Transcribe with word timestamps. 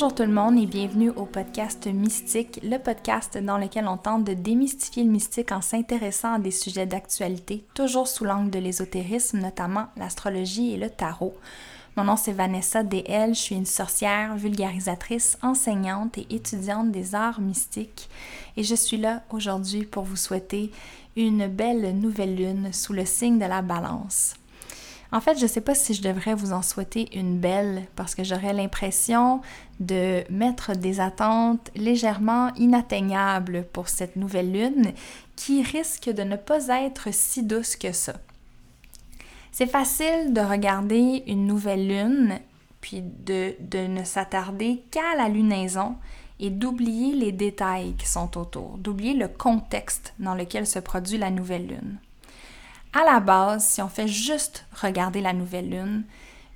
Bonjour 0.00 0.14
tout 0.14 0.22
le 0.22 0.28
monde 0.28 0.56
et 0.56 0.66
bienvenue 0.66 1.10
au 1.10 1.24
podcast 1.24 1.88
Mystique, 1.88 2.60
le 2.62 2.78
podcast 2.78 3.36
dans 3.36 3.58
lequel 3.58 3.88
on 3.88 3.96
tente 3.96 4.22
de 4.22 4.32
démystifier 4.32 5.02
le 5.02 5.10
mystique 5.10 5.50
en 5.50 5.60
s'intéressant 5.60 6.34
à 6.34 6.38
des 6.38 6.52
sujets 6.52 6.86
d'actualité, 6.86 7.64
toujours 7.74 8.06
sous 8.06 8.24
l'angle 8.24 8.50
de 8.50 8.60
l'ésotérisme, 8.60 9.40
notamment 9.40 9.86
l'astrologie 9.96 10.72
et 10.72 10.76
le 10.76 10.88
tarot. 10.88 11.34
Mon 11.96 12.04
nom 12.04 12.14
c'est 12.16 12.30
Vanessa 12.30 12.84
DL, 12.84 13.34
je 13.34 13.40
suis 13.40 13.56
une 13.56 13.66
sorcière, 13.66 14.36
vulgarisatrice, 14.36 15.36
enseignante 15.42 16.16
et 16.16 16.28
étudiante 16.30 16.92
des 16.92 17.16
arts 17.16 17.40
mystiques 17.40 18.08
et 18.56 18.62
je 18.62 18.76
suis 18.76 18.98
là 18.98 19.24
aujourd'hui 19.30 19.84
pour 19.84 20.04
vous 20.04 20.14
souhaiter 20.14 20.70
une 21.16 21.48
belle 21.48 21.98
nouvelle 21.98 22.36
lune 22.36 22.72
sous 22.72 22.92
le 22.92 23.04
signe 23.04 23.40
de 23.40 23.46
la 23.46 23.62
balance. 23.62 24.34
En 25.10 25.20
fait, 25.20 25.38
je 25.38 25.44
ne 25.44 25.48
sais 25.48 25.62
pas 25.62 25.74
si 25.74 25.94
je 25.94 26.02
devrais 26.02 26.34
vous 26.34 26.52
en 26.52 26.60
souhaiter 26.60 27.08
une 27.18 27.38
belle 27.38 27.86
parce 27.96 28.14
que 28.14 28.24
j'aurais 28.24 28.52
l'impression 28.52 29.40
de 29.80 30.22
mettre 30.30 30.76
des 30.76 31.00
attentes 31.00 31.70
légèrement 31.74 32.52
inatteignables 32.56 33.64
pour 33.72 33.88
cette 33.88 34.16
nouvelle 34.16 34.52
lune 34.52 34.92
qui 35.34 35.62
risque 35.62 36.10
de 36.10 36.22
ne 36.22 36.36
pas 36.36 36.68
être 36.68 37.08
si 37.12 37.42
douce 37.42 37.76
que 37.76 37.92
ça. 37.92 38.14
C'est 39.50 39.66
facile 39.66 40.34
de 40.34 40.42
regarder 40.42 41.22
une 41.26 41.46
nouvelle 41.46 41.88
lune 41.88 42.38
puis 42.82 43.02
de, 43.02 43.54
de 43.60 43.86
ne 43.86 44.04
s'attarder 44.04 44.82
qu'à 44.90 45.16
la 45.16 45.28
lunaison 45.28 45.96
et 46.38 46.50
d'oublier 46.50 47.14
les 47.14 47.32
détails 47.32 47.94
qui 47.96 48.06
sont 48.06 48.36
autour, 48.38 48.76
d'oublier 48.78 49.14
le 49.14 49.26
contexte 49.26 50.14
dans 50.18 50.34
lequel 50.34 50.66
se 50.66 50.78
produit 50.78 51.18
la 51.18 51.30
nouvelle 51.30 51.66
lune. 51.66 51.98
À 53.00 53.04
la 53.04 53.20
base, 53.20 53.64
si 53.64 53.80
on 53.80 53.86
fait 53.86 54.08
juste 54.08 54.66
regarder 54.82 55.20
la 55.20 55.32
nouvelle 55.32 55.70
lune, 55.70 56.02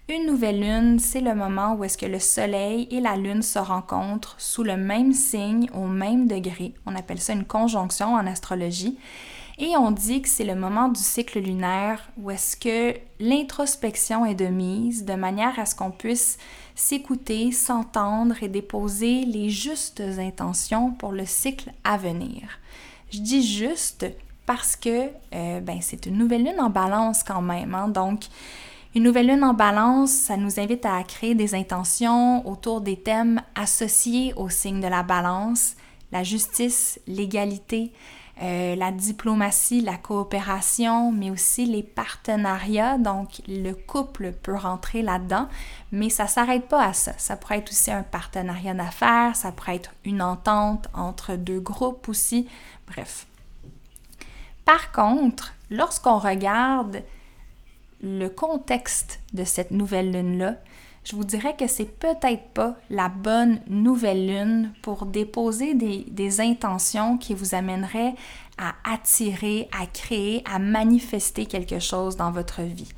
une 0.08 0.26
nouvelle 0.26 0.60
lune, 0.60 0.98
c'est 0.98 1.20
le 1.20 1.36
moment 1.36 1.74
où 1.74 1.84
est-ce 1.84 1.96
que 1.96 2.04
le 2.04 2.18
soleil 2.18 2.88
et 2.90 3.00
la 3.00 3.14
lune 3.14 3.42
se 3.42 3.60
rencontrent 3.60 4.34
sous 4.38 4.64
le 4.64 4.76
même 4.76 5.12
signe, 5.12 5.70
au 5.72 5.86
même 5.86 6.26
degré. 6.26 6.74
On 6.84 6.96
appelle 6.96 7.20
ça 7.20 7.32
une 7.32 7.44
conjonction 7.44 8.14
en 8.14 8.26
astrologie. 8.26 8.98
Et 9.58 9.76
on 9.76 9.92
dit 9.92 10.20
que 10.20 10.28
c'est 10.28 10.42
le 10.42 10.56
moment 10.56 10.88
du 10.88 11.00
cycle 11.00 11.38
lunaire 11.38 12.08
où 12.16 12.32
est-ce 12.32 12.56
que 12.56 12.98
l'introspection 13.20 14.26
est 14.26 14.34
de 14.34 14.46
mise 14.46 15.04
de 15.04 15.14
manière 15.14 15.60
à 15.60 15.64
ce 15.64 15.76
qu'on 15.76 15.92
puisse 15.92 16.38
s'écouter, 16.74 17.52
s'entendre 17.52 18.42
et 18.42 18.48
déposer 18.48 19.26
les 19.26 19.48
justes 19.48 20.02
intentions 20.18 20.90
pour 20.90 21.12
le 21.12 21.24
cycle 21.24 21.70
à 21.84 21.96
venir. 21.96 22.58
Je 23.12 23.20
dis 23.20 23.46
juste 23.46 24.06
parce 24.46 24.76
que 24.76 25.08
euh, 25.34 25.60
ben, 25.60 25.78
c'est 25.80 26.06
une 26.06 26.18
nouvelle 26.18 26.44
lune 26.44 26.60
en 26.60 26.70
balance 26.70 27.22
quand 27.22 27.42
même. 27.42 27.74
Hein. 27.74 27.88
Donc, 27.88 28.24
une 28.94 29.04
nouvelle 29.04 29.28
lune 29.28 29.44
en 29.44 29.54
balance, 29.54 30.10
ça 30.10 30.36
nous 30.36 30.60
invite 30.60 30.84
à 30.84 31.02
créer 31.02 31.34
des 31.34 31.54
intentions 31.54 32.46
autour 32.46 32.80
des 32.82 32.96
thèmes 32.96 33.40
associés 33.54 34.34
au 34.36 34.50
signe 34.50 34.80
de 34.80 34.88
la 34.88 35.02
balance, 35.02 35.76
la 36.10 36.22
justice, 36.22 37.00
l'égalité, 37.06 37.92
euh, 38.42 38.74
la 38.76 38.90
diplomatie, 38.90 39.80
la 39.80 39.96
coopération, 39.96 41.12
mais 41.12 41.30
aussi 41.30 41.64
les 41.64 41.82
partenariats. 41.82 42.98
Donc, 42.98 43.40
le 43.46 43.72
couple 43.72 44.32
peut 44.32 44.56
rentrer 44.56 45.00
là-dedans, 45.00 45.48
mais 45.90 46.10
ça 46.10 46.24
ne 46.24 46.28
s'arrête 46.28 46.66
pas 46.66 46.84
à 46.84 46.92
ça. 46.92 47.12
Ça 47.18 47.36
pourrait 47.36 47.58
être 47.58 47.70
aussi 47.70 47.90
un 47.90 48.02
partenariat 48.02 48.74
d'affaires, 48.74 49.36
ça 49.36 49.52
pourrait 49.52 49.76
être 49.76 49.92
une 50.04 50.20
entente 50.20 50.88
entre 50.92 51.36
deux 51.36 51.60
groupes 51.60 52.08
aussi. 52.08 52.48
Bref, 52.88 53.26
par 54.64 54.92
contre, 54.92 55.54
lorsqu'on 55.70 56.18
regarde 56.18 57.02
le 58.02 58.28
contexte 58.28 59.20
de 59.32 59.44
cette 59.44 59.70
nouvelle 59.70 60.12
lune-là, 60.12 60.56
je 61.04 61.16
vous 61.16 61.24
dirais 61.24 61.56
que 61.56 61.66
c'est 61.66 61.98
peut-être 61.98 62.48
pas 62.54 62.76
la 62.88 63.08
bonne 63.08 63.60
nouvelle 63.66 64.26
lune 64.26 64.72
pour 64.82 65.06
déposer 65.06 65.74
des, 65.74 66.40
intentions 66.40 67.18
qui 67.18 67.34
vous 67.34 67.54
amèneraient 67.54 68.14
à 68.56 68.74
attirer, 68.84 69.68
à 69.78 69.86
créer, 69.86 70.44
à 70.44 70.60
manifester 70.60 71.46
quelque 71.46 71.80
chose 71.80 72.16
dans 72.16 72.30
votre 72.30 72.62
vie. 72.62 72.92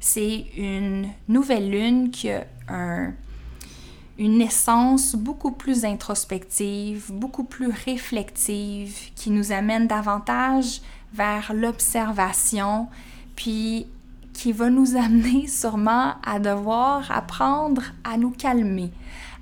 C'est 0.00 0.46
une 0.56 1.08
nouvelle 1.28 1.70
lune 1.70 2.10
qui 2.10 2.30
a 2.30 2.44
un, 2.68 3.14
une 4.18 4.42
essence 4.42 5.14
beaucoup 5.14 5.52
plus 5.52 5.86
introspective, 5.86 7.10
beaucoup 7.10 7.44
plus 7.44 7.68
réflective, 7.68 8.94
qui 9.14 9.30
nous 9.30 9.52
amène 9.52 9.86
davantage 9.86 10.82
vers 11.12 11.52
l'observation, 11.54 12.88
puis 13.34 13.86
qui 14.32 14.52
va 14.52 14.70
nous 14.70 14.96
amener 14.96 15.46
sûrement 15.46 16.14
à 16.24 16.38
devoir 16.38 17.10
apprendre 17.10 17.82
à 18.04 18.16
nous 18.16 18.30
calmer, 18.30 18.90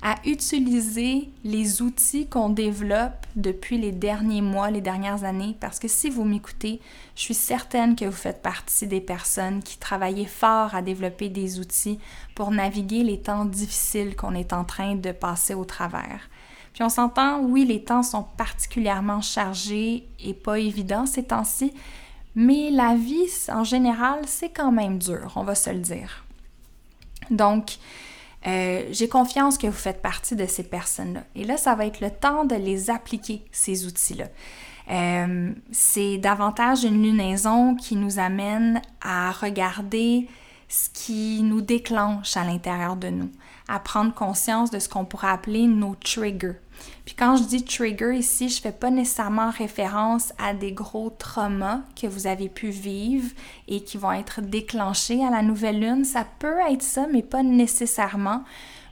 à 0.01 0.15
utiliser 0.25 1.29
les 1.43 1.81
outils 1.81 2.27
qu'on 2.27 2.49
développe 2.49 3.25
depuis 3.35 3.77
les 3.77 3.91
derniers 3.91 4.41
mois, 4.41 4.71
les 4.71 4.81
dernières 4.81 5.23
années, 5.23 5.55
parce 5.59 5.79
que 5.79 5.87
si 5.87 6.09
vous 6.09 6.23
m'écoutez, 6.23 6.79
je 7.15 7.21
suis 7.21 7.33
certaine 7.33 7.95
que 7.95 8.05
vous 8.05 8.11
faites 8.11 8.41
partie 8.41 8.87
des 8.87 9.01
personnes 9.01 9.63
qui 9.63 9.77
travaillaient 9.77 10.25
fort 10.25 10.75
à 10.75 10.81
développer 10.81 11.29
des 11.29 11.59
outils 11.59 11.99
pour 12.35 12.51
naviguer 12.51 13.03
les 13.03 13.19
temps 13.19 13.45
difficiles 13.45 14.15
qu'on 14.15 14.35
est 14.35 14.53
en 14.53 14.63
train 14.63 14.95
de 14.95 15.11
passer 15.11 15.53
au 15.53 15.65
travers. 15.65 16.29
Puis 16.75 16.83
on 16.83 16.89
s'entend, 16.89 17.39
oui, 17.39 17.63
les 17.63 17.81
temps 17.81 18.03
sont 18.03 18.23
particulièrement 18.35 19.21
chargés 19.21 20.05
et 20.19 20.33
pas 20.33 20.59
évidents 20.59 21.05
ces 21.05 21.23
temps-ci, 21.23 21.73
mais 22.35 22.69
la 22.69 22.95
vie 22.95 23.29
en 23.47 23.63
général, 23.63 24.19
c'est 24.27 24.49
quand 24.49 24.73
même 24.73 24.99
dur, 24.99 25.31
on 25.37 25.43
va 25.43 25.55
se 25.55 25.69
le 25.69 25.79
dire. 25.79 26.25
Donc, 27.31 27.77
euh, 28.45 28.83
j'ai 28.91 29.07
confiance 29.07 29.57
que 29.57 29.67
vous 29.67 29.71
faites 29.71 30.01
partie 30.01 30.35
de 30.35 30.45
ces 30.45 30.63
personnes-là. 30.63 31.21
Et 31.33 31.45
là, 31.45 31.55
ça 31.55 31.75
va 31.75 31.85
être 31.85 32.01
le 32.01 32.11
temps 32.11 32.43
de 32.43 32.55
les 32.55 32.89
appliquer, 32.89 33.45
ces 33.53 33.85
outils-là. 33.85 34.25
Euh, 34.91 35.53
c'est 35.71 36.17
davantage 36.17 36.83
une 36.83 37.01
lunaison 37.01 37.75
qui 37.75 37.95
nous 37.95 38.19
amène 38.19 38.81
à 39.01 39.31
regarder 39.31 40.27
ce 40.67 40.89
qui 40.89 41.41
nous 41.41 41.61
déclenche 41.61 42.35
à 42.35 42.43
l'intérieur 42.43 42.97
de 42.97 43.07
nous, 43.07 43.31
à 43.69 43.79
prendre 43.79 44.13
conscience 44.13 44.71
de 44.71 44.79
ce 44.79 44.89
qu'on 44.89 45.05
pourrait 45.05 45.29
appeler 45.29 45.67
nos 45.67 45.95
triggers. 45.95 46.57
Puis 47.05 47.15
quand 47.15 47.37
je 47.37 47.43
dis 47.43 47.63
trigger 47.63 48.15
ici, 48.15 48.49
je 48.49 48.61
fais 48.61 48.71
pas 48.71 48.89
nécessairement 48.89 49.51
référence 49.51 50.33
à 50.37 50.53
des 50.53 50.71
gros 50.71 51.09
traumas 51.09 51.81
que 51.99 52.07
vous 52.07 52.27
avez 52.27 52.49
pu 52.49 52.69
vivre 52.69 53.29
et 53.67 53.83
qui 53.83 53.97
vont 53.97 54.11
être 54.11 54.41
déclenchés 54.41 55.23
à 55.23 55.29
la 55.29 55.41
nouvelle 55.41 55.79
lune. 55.79 56.05
Ça 56.05 56.25
peut 56.39 56.59
être 56.69 56.81
ça, 56.81 57.05
mais 57.11 57.21
pas 57.21 57.43
nécessairement. 57.43 58.43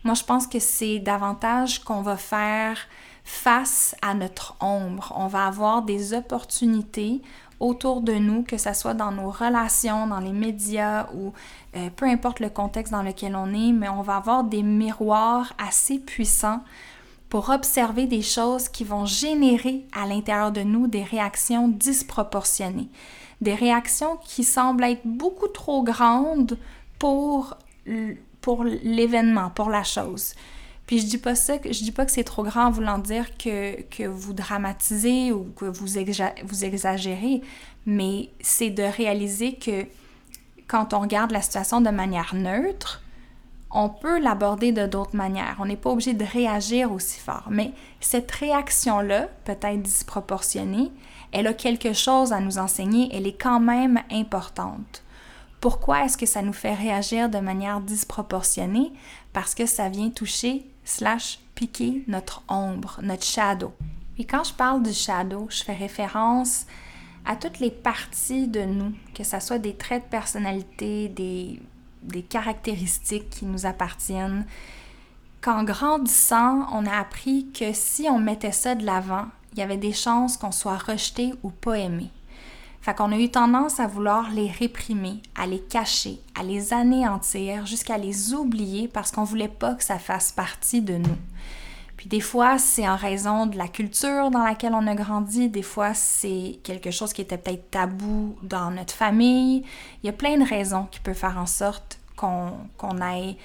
Moi, 0.03 0.15
je 0.15 0.23
pense 0.23 0.47
que 0.47 0.59
c'est 0.59 0.99
davantage 0.99 1.83
qu'on 1.83 2.01
va 2.01 2.17
faire 2.17 2.77
face 3.23 3.95
à 4.01 4.13
notre 4.13 4.55
ombre. 4.59 5.13
On 5.15 5.27
va 5.27 5.47
avoir 5.47 5.81
des 5.81 6.13
opportunités 6.13 7.21
autour 7.59 8.01
de 8.01 8.13
nous, 8.13 8.43
que 8.43 8.57
ce 8.57 8.73
soit 8.73 8.93
dans 8.93 9.11
nos 9.11 9.29
relations, 9.29 10.07
dans 10.07 10.19
les 10.19 10.33
médias 10.33 11.07
ou 11.13 11.31
euh, 11.75 11.89
peu 11.95 12.05
importe 12.05 12.41
le 12.41 12.49
contexte 12.49 12.91
dans 12.91 13.03
lequel 13.03 13.35
on 13.35 13.53
est, 13.53 13.71
mais 13.71 13.87
on 13.87 14.01
va 14.01 14.17
avoir 14.17 14.43
des 14.43 14.63
miroirs 14.63 15.53
assez 15.57 15.99
puissants 15.99 16.61
pour 17.33 17.49
observer 17.49 18.05
des 18.05 18.21
choses 18.21 18.69
qui 18.69 18.83
vont 18.83 19.07
générer 19.07 19.87
à 19.91 20.05
l'intérieur 20.05 20.51
de 20.51 20.61
nous 20.61 20.85
des 20.85 21.01
réactions 21.01 21.67
disproportionnées, 21.67 22.89
des 23.41 23.55
réactions 23.55 24.17
qui 24.17 24.43
semblent 24.43 24.83
être 24.83 25.01
beaucoup 25.03 25.47
trop 25.47 25.81
grandes 25.81 26.59
pour, 26.99 27.57
pour 28.39 28.63
l'événement, 28.63 29.49
pour 29.49 29.71
la 29.71 29.83
chose. 29.83 30.35
Puis 30.85 30.99
je 30.99 31.07
dis 31.07 31.17
pas 31.17 31.33
ça, 31.33 31.55
je 31.65 31.83
dis 31.83 31.91
pas 31.91 32.05
que 32.05 32.11
c'est 32.11 32.23
trop 32.23 32.43
grand 32.43 32.65
en 32.65 32.69
voulant 32.69 32.99
dire 32.99 33.35
que, 33.35 33.81
que 33.81 34.03
vous 34.03 34.33
dramatisez 34.33 35.31
ou 35.31 35.51
que 35.55 35.65
vous, 35.65 35.87
vous 35.87 36.65
exagérez, 36.65 37.41
mais 37.87 38.29
c'est 38.41 38.69
de 38.69 38.83
réaliser 38.83 39.55
que 39.55 39.87
quand 40.67 40.93
on 40.93 40.99
regarde 40.99 41.31
la 41.31 41.41
situation 41.41 41.81
de 41.81 41.89
manière 41.89 42.35
neutre, 42.35 43.02
on 43.73 43.89
peut 43.89 44.19
l'aborder 44.19 44.71
de 44.71 44.85
d'autres 44.85 45.15
manières. 45.15 45.57
On 45.59 45.65
n'est 45.65 45.75
pas 45.75 45.89
obligé 45.89 46.13
de 46.13 46.23
réagir 46.23 46.91
aussi 46.91 47.19
fort. 47.19 47.47
Mais 47.49 47.71
cette 47.99 48.31
réaction-là, 48.31 49.27
peut-être 49.45 49.81
disproportionnée, 49.81 50.91
elle 51.31 51.47
a 51.47 51.53
quelque 51.53 51.93
chose 51.93 52.31
à 52.31 52.39
nous 52.39 52.59
enseigner, 52.59 53.09
elle 53.11 53.25
est 53.25 53.41
quand 53.41 53.59
même 53.59 53.99
importante. 54.11 55.03
Pourquoi 55.59 56.05
est-ce 56.05 56.17
que 56.17 56.27
ça 56.27 56.43
nous 56.43 56.53
fait 56.53 56.75
réagir 56.75 57.29
de 57.29 57.39
manière 57.39 57.81
disproportionnée? 57.81 58.93
Parce 59.31 59.55
que 59.55 59.65
ça 59.65 59.89
vient 59.89 60.09
toucher, 60.09 60.67
slash, 60.83 61.39
piquer 61.55 62.03
notre 62.07 62.43
ombre, 62.47 62.99
notre 63.01 63.23
shadow. 63.23 63.73
Et 64.19 64.25
quand 64.25 64.43
je 64.43 64.53
parle 64.53 64.83
du 64.83 64.93
shadow, 64.93 65.47
je 65.49 65.63
fais 65.63 65.73
référence 65.73 66.67
à 67.25 67.35
toutes 67.35 67.59
les 67.59 67.71
parties 67.71 68.47
de 68.47 68.61
nous, 68.61 68.93
que 69.15 69.23
ce 69.23 69.39
soit 69.39 69.57
des 69.57 69.75
traits 69.75 70.03
de 70.03 70.09
personnalité, 70.09 71.09
des 71.09 71.59
des 72.03 72.23
caractéristiques 72.23 73.29
qui 73.29 73.45
nous 73.45 73.65
appartiennent, 73.65 74.45
qu'en 75.41 75.63
grandissant, 75.63 76.67
on 76.71 76.85
a 76.85 76.97
appris 76.97 77.47
que 77.51 77.73
si 77.73 78.07
on 78.09 78.19
mettait 78.19 78.51
ça 78.51 78.75
de 78.75 78.85
l'avant, 78.85 79.25
il 79.51 79.59
y 79.59 79.61
avait 79.61 79.77
des 79.77 79.93
chances 79.93 80.37
qu'on 80.37 80.51
soit 80.51 80.77
rejeté 80.77 81.33
ou 81.43 81.49
pas 81.49 81.77
aimé. 81.77 82.09
Fait 82.81 82.93
qu'on 82.93 83.11
a 83.11 83.17
eu 83.17 83.29
tendance 83.29 83.79
à 83.79 83.87
vouloir 83.87 84.29
les 84.31 84.49
réprimer, 84.49 85.21
à 85.35 85.47
les 85.47 85.61
cacher, 85.61 86.19
à 86.37 86.43
les 86.43 86.73
anéantir, 86.73 87.65
jusqu'à 87.65 87.97
les 87.97 88.33
oublier 88.33 88.89
parce 88.89 89.11
qu'on 89.11 89.23
voulait 89.23 89.47
pas 89.47 89.75
que 89.75 89.83
ça 89.83 89.99
fasse 89.99 90.31
partie 90.31 90.81
de 90.81 90.97
nous. 90.97 91.17
Puis 92.03 92.09
des 92.09 92.19
fois, 92.19 92.57
c'est 92.57 92.85
en 92.85 92.97
raison 92.97 93.45
de 93.45 93.57
la 93.57 93.69
culture 93.69 94.29
dans 94.29 94.43
laquelle 94.43 94.73
on 94.73 94.87
a 94.87 94.93
grandi, 94.93 95.47
des 95.47 95.61
fois, 95.61 95.93
c'est 95.93 96.59
quelque 96.61 96.91
chose 96.91 97.13
qui 97.13 97.21
était 97.21 97.37
peut-être 97.37 97.71
tabou 97.71 98.35
dans 98.43 98.71
notre 98.71 98.93
famille. 98.93 99.63
Il 100.03 100.07
y 100.07 100.09
a 100.09 100.11
plein 100.11 100.37
de 100.37 100.43
raisons 100.43 100.85
qui 100.91 100.99
peuvent 100.99 101.15
faire 101.15 101.37
en 101.37 101.45
sorte 101.45 101.99
qu'on 102.17 102.51
ait 103.01 103.37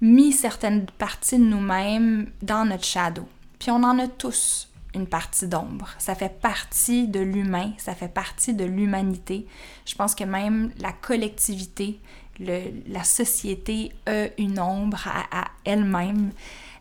mis 0.00 0.32
certaines 0.32 0.86
parties 0.86 1.38
de 1.38 1.44
nous-mêmes 1.44 2.28
dans 2.42 2.64
notre 2.64 2.82
shadow. 2.82 3.22
Puis 3.60 3.70
on 3.70 3.84
en 3.84 3.96
a 4.00 4.08
tous 4.08 4.68
une 4.96 5.06
partie 5.06 5.46
d'ombre. 5.46 5.90
Ça 5.98 6.16
fait 6.16 6.40
partie 6.40 7.06
de 7.06 7.20
l'humain, 7.20 7.70
ça 7.78 7.94
fait 7.94 8.12
partie 8.12 8.52
de 8.52 8.64
l'humanité. 8.64 9.46
Je 9.86 9.94
pense 9.94 10.16
que 10.16 10.24
même 10.24 10.72
la 10.80 10.90
collectivité, 10.90 12.00
la 12.40 13.04
société 13.04 13.92
a 14.06 14.24
une 14.38 14.58
ombre 14.58 15.06
à, 15.06 15.44
elle-même. 15.64 16.32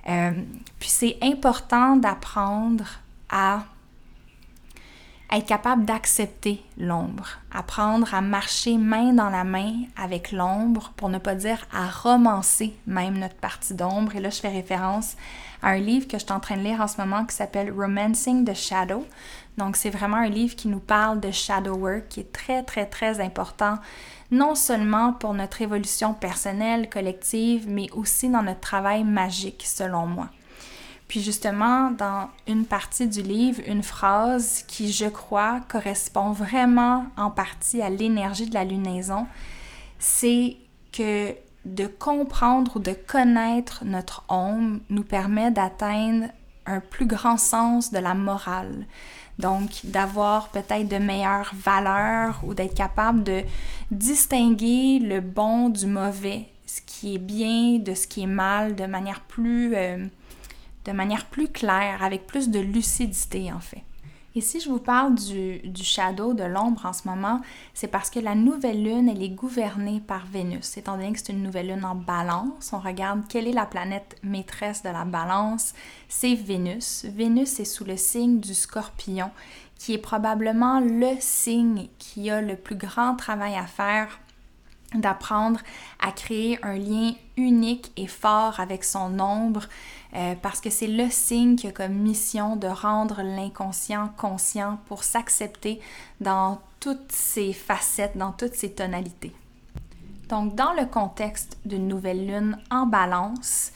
Euh, 0.10 0.32
puis 0.80 0.90
c'est 0.90 1.18
important 1.22 1.96
d'apprendre 1.96 2.86
à 3.30 3.64
être 5.32 5.46
capable 5.46 5.86
d'accepter 5.86 6.62
l'ombre, 6.78 7.40
apprendre 7.54 8.14
à 8.14 8.20
marcher 8.20 8.78
main 8.78 9.14
dans 9.14 9.30
la 9.30 9.46
main 9.46 9.74
avec 9.96 10.34
l'ombre, 10.34 10.92
pour 10.98 11.08
ne 11.08 11.20
pas 11.20 11.36
dire 11.36 11.66
à 11.74 11.90
romancer 11.90 12.76
même 12.86 13.18
notre 13.18 13.36
partie 13.36 13.74
d'ombre. 13.74 14.16
Et 14.16 14.20
là, 14.20 14.30
je 14.30 14.42
fais 14.42 14.50
référence 14.50 15.16
à 15.62 15.70
un 15.70 15.78
livre 15.78 16.08
que 16.08 16.18
je 16.18 16.26
suis 16.26 16.34
en 16.34 16.42
train 16.42 16.58
de 16.58 16.64
lire 16.64 16.82
en 16.82 16.88
ce 16.88 17.00
moment 17.00 17.26
qui 17.26 17.36
s'appelle 17.36 17.72
Romancing 17.72 18.44
the 18.46 18.54
Shadow. 18.54 19.06
Donc, 19.58 19.76
c'est 19.76 19.90
vraiment 19.90 20.18
un 20.18 20.30
livre 20.30 20.56
qui 20.56 20.68
nous 20.68 20.80
parle 20.80 21.20
de 21.20 21.32
shadow 21.32 21.76
work, 21.76 22.08
qui 22.10 22.22
est 22.22 22.32
très, 22.32 22.64
très, 22.64 22.86
très 22.86 23.20
important, 23.20 23.78
non 24.32 24.56
seulement 24.56 25.14
pour 25.14 25.34
notre 25.34 25.62
évolution 25.62 26.14
personnelle, 26.14 26.90
collective, 26.90 27.68
mais 27.68 27.90
aussi 27.92 28.30
dans 28.30 28.44
notre 28.44 28.62
travail 28.62 29.04
magique, 29.04 29.64
selon 29.66 30.08
moi. 30.08 30.30
Puis 31.12 31.22
justement, 31.22 31.92
dans 31.92 32.30
une 32.48 32.66
partie 32.66 33.06
du 33.06 33.22
livre, 33.22 33.62
une 33.68 33.84
phrase 33.84 34.64
qui, 34.66 34.94
je 34.94 35.08
crois, 35.08 35.60
correspond 35.68 36.32
vraiment 36.32 37.06
en 37.18 37.30
partie 37.30 37.82
à 37.82 37.90
l'énergie 37.90 38.46
de 38.46 38.54
la 38.54 38.64
lunaison, 38.64 39.28
c'est 40.00 40.56
que 40.94 41.36
de 41.66 41.86
comprendre 41.86 42.78
ou 42.78 42.80
de 42.80 42.94
connaître 42.94 43.84
notre 43.84 44.24
ombre 44.30 44.80
nous 44.90 45.04
permet 45.04 45.52
d'atteindre 45.52 46.28
un 46.66 46.80
plus 46.80 47.06
grand 47.06 47.38
sens 47.38 47.92
de 47.92 48.00
la 48.00 48.14
morale. 48.14 48.86
Donc, 49.42 49.82
d'avoir 49.84 50.50
peut-être 50.50 50.88
de 50.88 50.98
meilleures 50.98 51.52
valeurs 51.56 52.42
ou 52.46 52.54
d'être 52.54 52.76
capable 52.76 53.24
de 53.24 53.44
distinguer 53.90 55.00
le 55.00 55.20
bon 55.20 55.70
du 55.70 55.88
mauvais, 55.88 56.46
ce 56.66 56.82
qui 56.86 57.16
est 57.16 57.20
bien 57.20 57.80
de 57.80 57.94
ce 57.94 58.08
qui 58.08 58.24
est 58.24 58.28
mal 58.28 58.76
de 58.76 58.86
manière 58.86 59.22
plus... 59.22 59.76
Euh, 59.76 60.06
de 60.86 60.92
manière 60.92 61.26
plus 61.26 61.48
claire, 61.48 62.02
avec 62.02 62.26
plus 62.26 62.50
de 62.50 62.60
lucidité 62.60 63.52
en 63.52 63.60
fait. 63.60 63.84
Et 64.34 64.42
si 64.42 64.62
je 64.62 64.70
vous 64.70 64.80
parle 64.80 65.16
du, 65.16 65.60
du 65.60 65.84
shadow, 65.84 66.34
de 66.34 66.44
l'ombre 66.44 66.86
en 66.86 66.94
ce 66.94 67.08
moment, 67.08 67.42
c'est 67.74 67.90
parce 67.90 68.10
que 68.10 68.20
la 68.20 68.34
nouvelle 68.34 68.82
lune, 68.82 69.10
elle 69.10 69.22
est 69.22 69.30
gouvernée 69.30 70.02
par 70.06 70.26
Vénus. 70.26 70.78
Étant 70.78 70.96
donné 70.96 71.12
que 71.12 71.20
c'est 71.20 71.34
une 71.34 71.44
nouvelle 71.44 71.68
lune 71.68 71.84
en 71.84 71.96
balance, 71.96 72.72
on 72.72 72.80
regarde 72.80 73.24
quelle 73.28 73.48
est 73.48 73.54
la 73.54 73.66
planète 73.66 74.18
maîtresse 74.24 74.84
de 74.84 74.90
la 74.90 75.04
balance, 75.04 75.74
c'est 76.08 76.36
Vénus. 76.36 77.06
Vénus 77.06 77.60
est 77.60 77.66
sous 77.66 77.84
le 77.84 77.98
signe 77.98 78.40
du 78.40 78.54
scorpion, 78.54 79.32
qui 79.78 79.94
est 79.94 79.98
probablement 79.98 80.80
le 80.80 81.16
signe 81.20 81.88
qui 81.98 82.30
a 82.30 82.42
le 82.42 82.56
plus 82.56 82.76
grand 82.76 83.16
travail 83.16 83.56
à 83.56 83.66
faire 83.66 84.20
d'apprendre 84.94 85.60
à 86.00 86.12
créer 86.12 86.60
un 86.64 86.78
lien 86.78 87.14
unique 87.38 87.92
et 87.98 88.08
fort 88.08 88.60
avec 88.60 88.84
son 88.84 89.20
ombre, 89.20 89.68
euh, 90.16 90.36
parce 90.42 90.60
que 90.60 90.70
c'est 90.70 90.88
le 90.88 91.10
signe 91.10 91.56
qui 91.56 91.68
a 91.68 91.72
comme 91.72 91.94
mission 91.94 92.56
de 92.56 92.68
rendre 92.68 93.22
l'inconscient 93.22 94.10
conscient 94.18 94.80
pour 94.88 95.04
s'accepter 95.04 95.80
dans 96.20 96.62
toutes 96.80 97.12
ses 97.12 97.54
facettes, 97.54 98.18
dans 98.18 98.32
toutes 98.32 98.56
ses 98.56 98.72
tonalités. 98.72 99.34
Donc, 100.28 100.56
dans 100.56 100.74
le 100.74 100.86
contexte 100.86 101.58
d'une 101.66 101.88
nouvelle 101.88 102.26
lune 102.26 102.58
en 102.70 102.86
balance, 102.86 103.72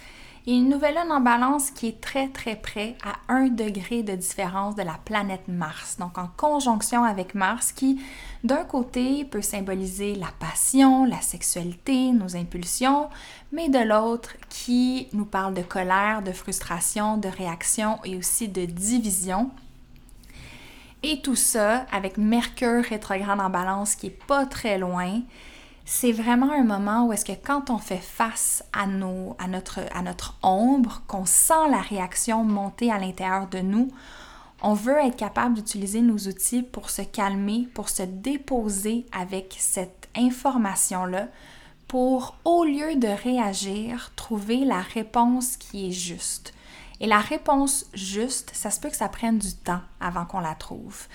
et 0.48 0.54
une 0.54 0.70
nouvelle 0.70 0.96
lune 0.96 1.12
en 1.12 1.22
balance 1.22 1.72
qui 1.72 1.88
est 1.88 2.02
très 2.02 2.28
très 2.28 2.56
près 2.56 2.96
à 3.04 3.34
un 3.34 3.48
degré 3.48 4.04
de 4.04 4.14
différence 4.14 4.76
de 4.76 4.84
la 4.84 5.00
planète 5.04 5.48
Mars, 5.48 5.98
donc 5.98 6.18
en 6.18 6.30
conjonction 6.38 7.04
avec 7.04 7.34
Mars 7.34 7.72
qui 7.72 8.00
d'un 8.44 8.64
côté 8.64 9.26
peut 9.26 9.42
symboliser 9.42 10.14
la 10.14 10.30
passion, 10.40 11.06
la 11.06 11.22
sexualité, 11.22 12.12
nos 12.12 12.36
impulsions, 12.36 13.10
mais 13.52 13.70
de 13.70 13.80
l'autre 13.80 14.36
qui 14.50 15.08
nous 15.14 15.26
parle 15.26 15.56
de 15.56 15.64
colère, 15.64 16.22
de 16.22 16.32
frustration, 16.32 17.18
de 17.18 17.28
réaction 17.28 17.98
et 18.04 18.16
aussi 18.16 18.48
de 18.48 18.66
division. 18.66 19.50
Et 21.02 21.22
tout 21.22 21.36
ça 21.36 21.86
avec 21.92 22.18
Mercure 22.18 22.84
rétrograde 22.84 23.40
en 23.40 23.50
balance 23.50 23.96
qui 23.96 24.08
est 24.08 24.26
pas 24.28 24.46
très 24.46 24.78
loin 24.78 25.22
c'est 25.86 26.12
vraiment 26.12 26.52
un 26.52 26.64
moment 26.64 27.06
où 27.06 27.14
est-ce 27.14 27.26
que 27.26 27.32
quand 27.32 27.70
on 27.70 27.78
fait 27.78 28.02
face 28.02 28.64
à, 28.74 28.88
nos, 28.88 29.36
à, 29.38 29.48
notre, 29.48 29.82
notre 30.04 30.36
ombre, 30.42 31.04
qu'on 31.08 31.26
sent 31.26 31.70
la 31.70 31.82
réaction 31.82 32.44
monter 32.44 32.92
à 32.92 32.98
l'intérieur 32.98 33.48
de 33.48 33.60
nous, 33.60 33.90
on 34.64 34.74
veut 34.74 34.98
être 34.98 35.16
capable 35.16 35.54
d'utiliser 35.54 36.02
nos 36.02 36.18
outils 36.18 36.64
pour 36.64 36.90
se 36.90 37.04
calmer, 37.04 37.68
pour 37.76 37.90
se 37.90 38.02
déposer 38.02 39.06
avec 39.12 39.56
cette 39.60 40.10
information-là, 40.16 41.28
pour, 41.88 42.36
au 42.46 42.64
lieu 42.64 42.96
de 42.96 43.08
réagir, 43.08 44.12
trouver 44.16 44.66
la 44.66 44.82
réponse 44.82 45.56
qui 45.56 45.90
est 45.90 45.92
juste. 45.92 46.56
Et 47.00 47.06
la 47.06 47.20
réponse 47.20 47.86
juste, 47.94 48.52
ça 48.54 48.72
se 48.72 48.80
peut 48.80 48.90
que 48.90 48.96
ça 48.96 49.10
prenne 49.10 49.38
du 49.38 49.54
temps 49.54 49.82
avant 50.00 50.26
qu'on 50.26 50.40
la 50.40 50.56
trouve. 50.56 51.08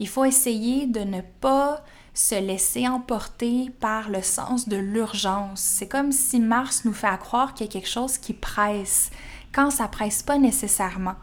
Il 0.00 0.08
faut 0.08 0.26
essayer 0.26 0.86
de 0.86 1.00
ne 1.00 1.22
pas 1.40 1.82
se 2.18 2.34
laisser 2.34 2.88
emporter 2.88 3.70
par 3.78 4.10
le 4.10 4.22
sens 4.22 4.68
de 4.68 4.76
l'urgence. 4.76 5.60
C'est 5.60 5.86
comme 5.86 6.10
si 6.10 6.40
Mars 6.40 6.84
nous 6.84 6.92
fait 6.92 7.16
croire 7.20 7.54
qu'il 7.54 7.66
y 7.66 7.68
a 7.68 7.72
quelque 7.72 7.88
chose 7.88 8.18
qui 8.18 8.32
presse, 8.32 9.10
quand 9.52 9.70
ça 9.70 9.86
presse 9.86 10.24
pas 10.24 10.36
nécessairement. 10.36 11.14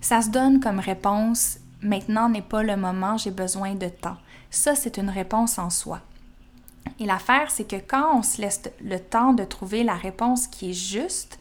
Ça 0.00 0.20
se 0.20 0.30
donne 0.30 0.58
comme 0.58 0.80
réponse 0.80 1.58
maintenant 1.80 2.28
n'est 2.28 2.42
pas 2.42 2.64
le 2.64 2.76
moment, 2.76 3.16
j'ai 3.16 3.30
besoin 3.30 3.76
de 3.76 3.88
temps. 3.88 4.16
Ça, 4.50 4.74
c'est 4.74 4.96
une 4.96 5.10
réponse 5.10 5.58
en 5.58 5.70
soi. 5.70 6.00
Et 6.98 7.06
l'affaire, 7.06 7.52
c'est 7.52 7.68
que 7.68 7.76
quand 7.76 8.18
on 8.18 8.22
se 8.22 8.40
laisse 8.40 8.62
le 8.80 8.98
temps 8.98 9.34
de 9.34 9.44
trouver 9.44 9.84
la 9.84 9.94
réponse 9.94 10.48
qui 10.48 10.70
est 10.70 10.74
juste, 10.74 11.38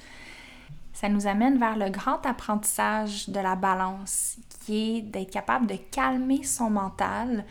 ça 0.93 1.09
nous 1.09 1.25
amène 1.25 1.57
vers 1.57 1.75
le 1.75 1.89
grand 1.89 2.23
apprentissage 2.25 3.29
de 3.29 3.39
la 3.39 3.55
balance, 3.55 4.37
qui 4.63 4.97
est 4.97 5.01
d'être 5.01 5.31
capable 5.31 5.65
de 5.65 5.75
calmer 5.75 6.43
son 6.43 6.69
mental, 6.69 7.45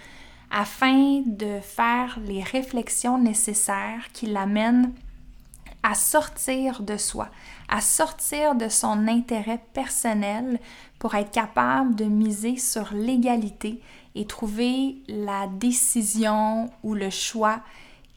afin 0.50 1.23
de 1.26 1.61
faire 1.61 2.19
les 2.26 2.42
réflexions 2.42 3.19
nécessaires 3.19 4.11
qui 4.12 4.26
l'amènent 4.26 4.92
à 5.83 5.95
sortir 5.95 6.83
de 6.83 6.97
soi, 6.97 7.28
à 7.69 7.80
sortir 7.80 8.54
de 8.54 8.69
son 8.69 9.09
intérêt 9.09 9.61
personnel 9.73 10.59
pour 10.99 11.14
être 11.14 11.30
capable 11.30 11.95
de 11.95 12.04
miser 12.04 12.57
sur 12.57 12.92
l'égalité 12.92 13.80
et 14.14 14.26
trouver 14.26 14.97
la 15.09 15.47
décision 15.47 16.71
ou 16.83 16.95
le 16.95 17.11
choix 17.11 17.61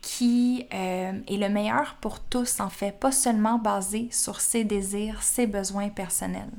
qui 0.01 0.65
euh, 0.73 1.13
est 1.27 1.37
le 1.37 1.47
meilleur 1.47 1.95
pour 2.01 2.19
tous, 2.19 2.59
en 2.59 2.69
fait, 2.69 2.91
pas 2.91 3.13
seulement 3.13 3.57
basé 3.57 4.09
sur 4.11 4.41
ses 4.41 4.65
désirs, 4.65 5.23
ses 5.23 5.47
besoins 5.47 5.87
personnels. 5.89 6.51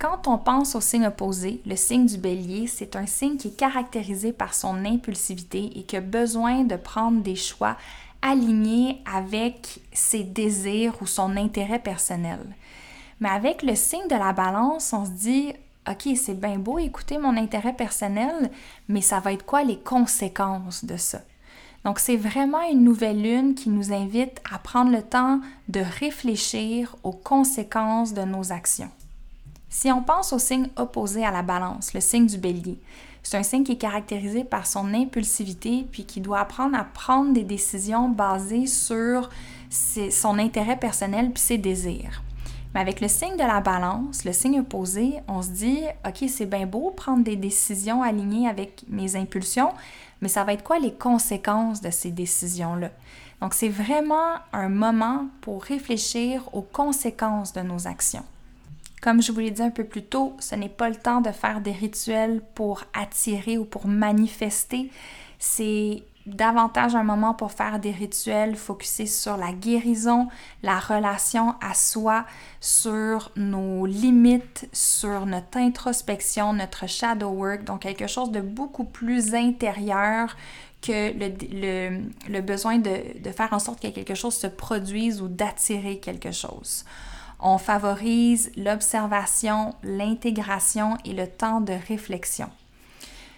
Quand 0.00 0.28
on 0.28 0.38
pense 0.38 0.74
au 0.76 0.80
signe 0.80 1.06
opposé, 1.06 1.60
le 1.66 1.76
signe 1.76 2.06
du 2.06 2.16
bélier, 2.16 2.66
c'est 2.66 2.96
un 2.96 3.04
signe 3.04 3.36
qui 3.36 3.48
est 3.48 3.56
caractérisé 3.56 4.32
par 4.32 4.54
son 4.54 4.86
impulsivité 4.86 5.78
et 5.78 5.82
qui 5.82 5.94
a 5.94 6.00
besoin 6.00 6.64
de 6.64 6.76
prendre 6.76 7.20
des 7.20 7.36
choix 7.36 7.76
alignés 8.22 9.02
avec 9.04 9.80
ses 9.92 10.24
désirs 10.24 10.94
ou 11.02 11.06
son 11.06 11.36
intérêt 11.36 11.80
personnel. 11.80 12.38
Mais 13.20 13.28
avec 13.28 13.62
le 13.62 13.74
signe 13.74 14.08
de 14.08 14.14
la 14.14 14.32
balance, 14.32 14.94
on 14.94 15.04
se 15.04 15.10
dit, 15.10 15.52
OK, 15.86 16.08
c'est 16.16 16.40
bien 16.40 16.58
beau 16.58 16.78
écouter 16.78 17.18
mon 17.18 17.36
intérêt 17.36 17.74
personnel, 17.74 18.50
mais 18.88 19.02
ça 19.02 19.20
va 19.20 19.34
être 19.34 19.44
quoi 19.44 19.64
les 19.64 19.78
conséquences 19.78 20.82
de 20.82 20.96
ça? 20.96 21.20
Donc, 21.84 21.98
c'est 21.98 22.16
vraiment 22.16 22.62
une 22.72 22.84
nouvelle 22.84 23.20
lune 23.20 23.54
qui 23.54 23.68
nous 23.68 23.92
invite 23.92 24.40
à 24.50 24.58
prendre 24.58 24.92
le 24.92 25.02
temps 25.02 25.40
de 25.68 25.80
réfléchir 25.80 26.96
aux 27.02 27.12
conséquences 27.12 28.14
de 28.14 28.22
nos 28.22 28.50
actions. 28.50 28.90
Si 29.72 29.90
on 29.92 30.02
pense 30.02 30.32
au 30.32 30.40
signe 30.40 30.68
opposé 30.74 31.24
à 31.24 31.30
la 31.30 31.42
balance, 31.42 31.94
le 31.94 32.00
signe 32.00 32.26
du 32.26 32.38
bélier, 32.38 32.80
c'est 33.22 33.36
un 33.36 33.44
signe 33.44 33.62
qui 33.62 33.72
est 33.72 33.76
caractérisé 33.76 34.42
par 34.42 34.66
son 34.66 34.92
impulsivité 34.92 35.86
puis 35.92 36.04
qui 36.04 36.20
doit 36.20 36.40
apprendre 36.40 36.76
à 36.76 36.82
prendre 36.82 37.32
des 37.32 37.44
décisions 37.44 38.08
basées 38.08 38.66
sur 38.66 39.30
son 39.70 40.38
intérêt 40.40 40.76
personnel 40.76 41.30
puis 41.30 41.40
ses 41.40 41.56
désirs. 41.56 42.24
Mais 42.74 42.80
avec 42.80 43.00
le 43.00 43.06
signe 43.06 43.36
de 43.36 43.44
la 43.44 43.60
balance, 43.60 44.24
le 44.24 44.32
signe 44.32 44.58
opposé, 44.58 45.20
on 45.28 45.40
se 45.40 45.50
dit, 45.50 45.82
OK, 46.04 46.24
c'est 46.28 46.46
bien 46.46 46.66
beau 46.66 46.90
prendre 46.90 47.22
des 47.22 47.36
décisions 47.36 48.02
alignées 48.02 48.48
avec 48.48 48.84
mes 48.88 49.14
impulsions, 49.14 49.72
mais 50.20 50.28
ça 50.28 50.42
va 50.42 50.52
être 50.52 50.64
quoi 50.64 50.80
les 50.80 50.94
conséquences 50.94 51.80
de 51.80 51.90
ces 51.90 52.10
décisions-là? 52.10 52.90
Donc, 53.40 53.54
c'est 53.54 53.68
vraiment 53.68 54.34
un 54.52 54.68
moment 54.68 55.26
pour 55.42 55.62
réfléchir 55.62 56.48
aux 56.52 56.62
conséquences 56.62 57.52
de 57.52 57.60
nos 57.60 57.86
actions. 57.86 58.24
Comme 59.00 59.22
je 59.22 59.32
vous 59.32 59.40
l'ai 59.40 59.50
dit 59.50 59.62
un 59.62 59.70
peu 59.70 59.84
plus 59.84 60.02
tôt, 60.02 60.36
ce 60.40 60.54
n'est 60.54 60.68
pas 60.68 60.90
le 60.90 60.96
temps 60.96 61.20
de 61.20 61.30
faire 61.30 61.60
des 61.60 61.72
rituels 61.72 62.42
pour 62.54 62.84
attirer 62.92 63.56
ou 63.56 63.64
pour 63.64 63.86
manifester. 63.86 64.90
C'est 65.38 66.02
davantage 66.26 66.94
un 66.94 67.02
moment 67.02 67.32
pour 67.32 67.52
faire 67.52 67.78
des 67.78 67.92
rituels 67.92 68.56
focusés 68.56 69.06
sur 69.06 69.38
la 69.38 69.52
guérison, 69.52 70.28
la 70.62 70.78
relation 70.78 71.54
à 71.62 71.72
soi, 71.72 72.26
sur 72.60 73.32
nos 73.36 73.86
limites, 73.86 74.68
sur 74.72 75.24
notre 75.24 75.56
introspection, 75.56 76.52
notre 76.52 76.86
shadow 76.86 77.30
work, 77.30 77.64
donc 77.64 77.80
quelque 77.80 78.06
chose 78.06 78.30
de 78.30 78.42
beaucoup 78.42 78.84
plus 78.84 79.34
intérieur 79.34 80.36
que 80.82 81.12
le, 82.28 82.40
besoin 82.40 82.78
de 82.78 83.30
faire 83.34 83.52
en 83.52 83.58
sorte 83.58 83.80
que 83.80 83.88
quelque 83.88 84.14
chose 84.14 84.34
se 84.34 84.46
produise 84.46 85.22
ou 85.22 85.28
d'attirer 85.28 85.98
quelque 85.98 86.32
chose. 86.32 86.84
On 87.42 87.58
favorise 87.58 88.52
l'observation, 88.56 89.74
l'intégration 89.82 90.98
et 91.04 91.12
le 91.12 91.26
temps 91.26 91.60
de 91.60 91.74
réflexion. 91.88 92.50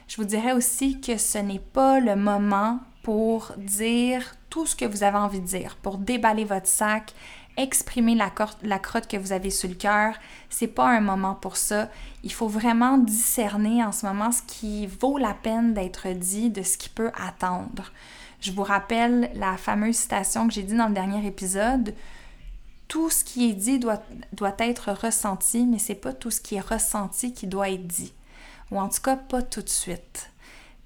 Je 0.09 0.17
vous 0.17 0.25
dirais 0.25 0.53
aussi 0.53 1.01
que 1.01 1.17
ce 1.17 1.39
n'est 1.39 1.59
pas 1.61 2.01
le 2.01 2.17
moment 2.17 2.81
pour 3.03 3.53
dire 3.57 4.35
tout 4.51 4.67
ce 4.67 4.77
que 4.77 4.85
vous 4.85 5.03
avez 5.03 5.17
envie 5.17 5.41
de 5.41 5.47
dire, 5.47 5.77
pour 5.83 5.99
déballer 5.99 6.45
votre 6.45 6.67
sac, 6.67 7.15
exprimer 7.57 8.15
la, 8.15 8.31
crotte 8.31 9.07
que 9.07 9.17
vous 9.17 9.33
avez 9.33 9.51
sur 9.51 9.69
le 9.69 9.75
cœur. 9.75 10.15
C'est 10.49 10.69
pas 10.69 10.89
un 10.89 11.01
moment 11.01 11.35
pour 11.35 11.57
ça. 11.57 11.89
Il 12.25 12.33
faut 12.33 12.49
vraiment 12.49 12.99
discerner 12.99 13.85
en 13.85 13.93
ce 13.93 14.07
moment 14.07 14.33
ce 14.33 14.43
qui 14.43 14.87
vaut 14.87 15.19
la 15.19 15.35
peine 15.35 15.75
d'être 15.75 16.09
dit 16.09 16.51
de 16.51 16.63
ce 16.63 16.77
qui 16.77 16.89
peut 16.89 17.11
attendre. 17.15 17.93
Je 18.41 18.53
vous 18.53 18.63
rappelle 18.65 19.31
la 19.35 19.57
fameuse 19.57 19.97
citation 19.97 20.49
que 20.49 20.55
j'ai 20.55 20.63
dit 20.63 20.77
dans 20.77 20.89
le 20.89 20.95
dernier 20.95 21.27
épisode. 21.27 21.95
Tout 22.93 23.09
ce 23.09 23.25
qui 23.25 23.49
est 23.49 23.55
dit 23.55 23.79
doit, 23.79 24.03
être 24.59 24.93
ressenti, 24.93 25.65
mais 25.65 25.79
c'est 25.79 25.95
pas 25.95 26.13
tout 26.13 26.31
ce 26.31 26.43
qui 26.43 26.57
est 26.57 26.61
ressenti 26.61 27.33
qui 27.33 27.47
doit 27.47 27.71
être 27.71 27.87
dit. 27.87 28.13
Ou 28.71 28.79
en 28.79 28.91
tout 28.91 29.01
cas, 29.01 29.17
pas 29.17 29.41
tout 29.41 29.63
de 29.63 29.69
suite. 29.71 30.31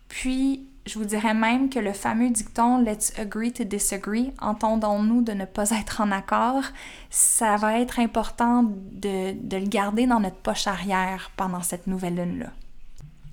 Puis, 0.07 0.69
je 0.87 1.01
vous 1.01 1.05
dirais 1.05 1.35
même 1.35 1.69
que 1.69 1.81
le 1.81 1.93
fameux 1.93 2.31
dicton 2.31 2.79
Let's 2.79 3.13
agree 3.19 3.53
to 3.53 3.65
disagree, 3.65 4.33
entendons-nous 4.41 5.23
de 5.23 5.33
ne 5.33 5.47
pas 5.47 5.71
être 5.71 6.01
en 6.01 6.13
accord, 6.13 6.63
ça 7.11 7.57
va 7.57 7.81
être 7.81 7.99
important 7.99 8.63
de, 8.63 9.33
de 9.33 9.57
le 9.57 9.67
garder 9.67 10.07
dans 10.07 10.21
notre 10.21 10.37
poche 10.37 10.69
arrière 10.69 11.33
pendant 11.37 11.63
cette 11.63 11.89
nouvelle 11.89 12.15
lune-là. 12.15 12.53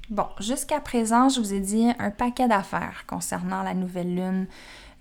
Bon, 0.09 0.25
jusqu'à 0.39 0.79
présent, 0.79 1.29
je 1.29 1.39
vous 1.39 1.53
ai 1.53 1.59
dit 1.59 1.91
un 1.99 2.09
paquet 2.09 2.47
d'affaires 2.47 3.03
concernant 3.05 3.61
la 3.61 3.75
nouvelle 3.75 4.15
lune 4.15 4.47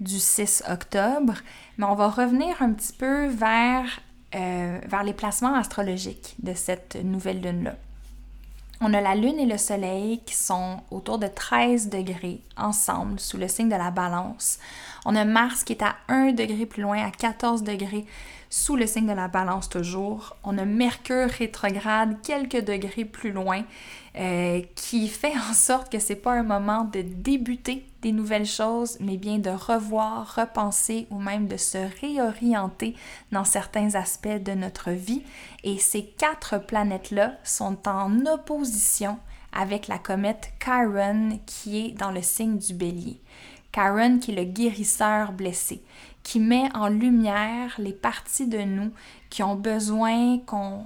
du 0.02 0.18
6 0.18 0.64
octobre, 0.68 1.34
mais 1.78 1.86
on 1.86 1.94
va 1.94 2.08
revenir 2.08 2.60
un 2.60 2.72
petit 2.72 2.92
peu 2.92 3.26
vers, 3.26 4.00
euh, 4.34 4.78
vers 4.86 5.04
les 5.04 5.12
placements 5.12 5.54
astrologiques 5.54 6.34
de 6.42 6.54
cette 6.54 6.96
nouvelle 6.96 7.40
lune-là. 7.40 7.74
On 8.84 8.92
a 8.94 9.00
la 9.00 9.14
Lune 9.14 9.38
et 9.38 9.46
le 9.46 9.58
Soleil 9.58 10.20
qui 10.26 10.34
sont 10.34 10.80
autour 10.90 11.18
de 11.18 11.28
13 11.28 11.88
degrés 11.88 12.40
ensemble 12.56 13.20
sous 13.20 13.36
le 13.36 13.46
signe 13.46 13.68
de 13.68 13.76
la 13.76 13.92
balance. 13.92 14.58
On 15.04 15.14
a 15.14 15.24
Mars 15.24 15.62
qui 15.62 15.72
est 15.72 15.82
à 15.82 15.94
1 16.08 16.32
degré 16.32 16.66
plus 16.66 16.82
loin, 16.82 17.00
à 17.06 17.12
14 17.12 17.62
degrés 17.62 18.04
sous 18.52 18.76
le 18.76 18.86
signe 18.86 19.06
de 19.06 19.14
la 19.14 19.28
balance 19.28 19.70
toujours. 19.70 20.36
On 20.44 20.58
a 20.58 20.66
Mercure 20.66 21.30
rétrograde 21.30 22.18
quelques 22.22 22.62
degrés 22.62 23.06
plus 23.06 23.32
loin 23.32 23.64
euh, 24.14 24.60
qui 24.74 25.08
fait 25.08 25.32
en 25.50 25.54
sorte 25.54 25.90
que 25.90 25.98
c'est 25.98 26.16
pas 26.16 26.34
un 26.34 26.42
moment 26.42 26.84
de 26.84 27.00
débuter 27.00 27.86
des 28.02 28.12
nouvelles 28.12 28.44
choses, 28.44 28.98
mais 29.00 29.16
bien 29.16 29.38
de 29.38 29.48
revoir, 29.48 30.34
repenser 30.36 31.06
ou 31.08 31.18
même 31.18 31.48
de 31.48 31.56
se 31.56 31.78
réorienter 32.02 32.94
dans 33.30 33.44
certains 33.44 33.94
aspects 33.94 34.28
de 34.28 34.52
notre 34.52 34.90
vie. 34.90 35.22
Et 35.64 35.78
ces 35.78 36.04
quatre 36.04 36.58
planètes-là 36.58 37.38
sont 37.44 37.88
en 37.88 38.26
opposition 38.26 39.18
avec 39.54 39.88
la 39.88 39.96
comète 39.96 40.52
Chiron 40.62 41.40
qui 41.46 41.86
est 41.86 41.92
dans 41.92 42.10
le 42.10 42.20
signe 42.20 42.58
du 42.58 42.74
bélier. 42.74 43.18
Chiron 43.72 44.18
qui 44.18 44.32
est 44.32 44.36
le 44.36 44.44
guérisseur 44.44 45.32
blessé, 45.32 45.82
qui 46.22 46.40
met 46.40 46.68
en 46.74 46.88
lumière 46.88 47.74
les 47.78 47.92
parties 47.92 48.46
de 48.46 48.58
nous 48.58 48.92
qui 49.30 49.42
ont 49.42 49.56
besoin 49.56 50.38
qu'on 50.46 50.84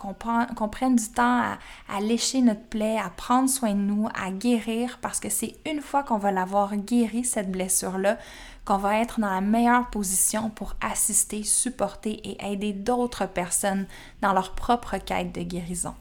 qu'on 0.00 0.68
prenne 0.68 0.96
du 0.96 1.08
temps 1.08 1.42
à, 1.88 2.00
lécher 2.00 2.40
notre 2.40 2.64
plaie, 2.64 2.98
à 2.98 3.10
prendre 3.10 3.48
soin 3.48 3.72
de 3.72 3.80
nous, 3.80 4.08
à 4.14 4.30
guérir, 4.30 4.98
parce 5.02 5.20
que 5.20 5.28
c'est 5.28 5.56
une 5.70 5.80
fois 5.80 6.02
qu'on 6.02 6.18
va 6.18 6.32
l'avoir 6.32 6.76
guéri, 6.76 7.24
cette 7.24 7.50
blessure-là, 7.50 8.18
qu'on 8.64 8.78
va 8.78 8.98
être 9.00 9.20
dans 9.20 9.30
la 9.30 9.40
meilleure 9.40 9.90
position 9.90 10.50
pour 10.50 10.74
assister, 10.80 11.42
supporter 11.42 12.20
et 12.24 12.52
aider 12.52 12.72
d'autres 12.72 13.26
personnes 13.26 13.86
dans 14.22 14.32
leur 14.32 14.54
propre 14.54 14.96
quête 14.98 15.34
de 15.34 15.42
guérison. 15.42 15.94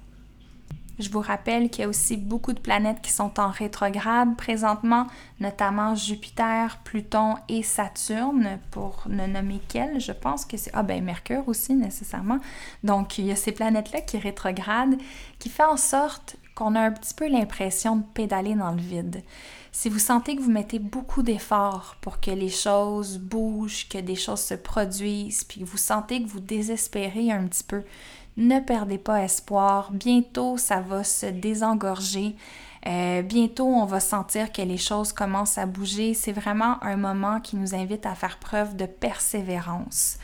Je 0.99 1.09
vous 1.09 1.21
rappelle 1.21 1.69
qu'il 1.69 1.83
y 1.83 1.85
a 1.85 1.89
aussi 1.89 2.17
beaucoup 2.17 2.51
de 2.51 2.59
planètes 2.59 3.01
qui 3.01 3.11
sont 3.11 3.39
en 3.39 3.49
rétrograde 3.49 4.35
présentement, 4.35 5.07
notamment 5.39 5.95
Jupiter, 5.95 6.79
Pluton 6.83 7.35
et 7.47 7.63
Saturne, 7.63 8.59
pour 8.69 9.03
ne 9.07 9.25
nommer 9.25 9.61
qu'elles. 9.69 10.01
Je 10.01 10.11
pense 10.11 10.43
que 10.43 10.57
c'est... 10.57 10.71
Ah 10.73 10.83
ben 10.83 11.01
Mercure 11.01 11.47
aussi 11.47 11.73
nécessairement. 11.73 12.39
Donc 12.83 13.17
il 13.17 13.25
y 13.25 13.31
a 13.31 13.37
ces 13.37 13.53
planètes-là 13.53 14.01
qui 14.01 14.17
rétrogradent, 14.17 14.97
qui 15.39 15.47
fait 15.47 15.63
en 15.63 15.77
sorte 15.77 16.35
qu'on 16.53 16.75
a 16.75 16.81
un 16.81 16.91
petit 16.91 17.13
peu 17.13 17.29
l'impression 17.29 17.95
de 17.95 18.03
pédaler 18.13 18.53
dans 18.53 18.71
le 18.71 18.81
vide. 18.81 19.23
Si 19.71 19.87
vous 19.87 19.99
sentez 19.99 20.35
que 20.35 20.41
vous 20.41 20.51
mettez 20.51 20.79
beaucoup 20.79 21.23
d'efforts 21.23 21.95
pour 22.01 22.19
que 22.19 22.31
les 22.31 22.49
choses 22.49 23.17
bougent, 23.17 23.87
que 23.87 23.99
des 23.99 24.15
choses 24.15 24.41
se 24.41 24.55
produisent, 24.55 25.45
puis 25.45 25.61
que 25.61 25.65
vous 25.65 25.77
sentez 25.77 26.21
que 26.21 26.27
vous 26.27 26.41
désespérez 26.41 27.31
un 27.31 27.47
petit 27.47 27.63
peu, 27.63 27.83
ne 28.37 28.59
perdez 28.59 28.97
pas 28.97 29.23
espoir. 29.23 29.91
Bientôt, 29.91 30.57
ça 30.57 30.81
va 30.81 31.03
se 31.03 31.25
désengorger. 31.25 32.35
Euh, 32.87 33.21
bientôt, 33.21 33.67
on 33.67 33.85
va 33.85 33.99
sentir 33.99 34.51
que 34.51 34.61
les 34.61 34.77
choses 34.77 35.11
commencent 35.11 35.57
à 35.57 35.65
bouger. 35.65 36.13
C'est 36.13 36.31
vraiment 36.31 36.81
un 36.83 36.95
moment 36.95 37.41
qui 37.41 37.55
nous 37.57 37.75
invite 37.75 38.05
à 38.05 38.15
faire 38.15 38.37
preuve 38.39 38.75
de 38.75 38.85
persévérance. 38.85 40.17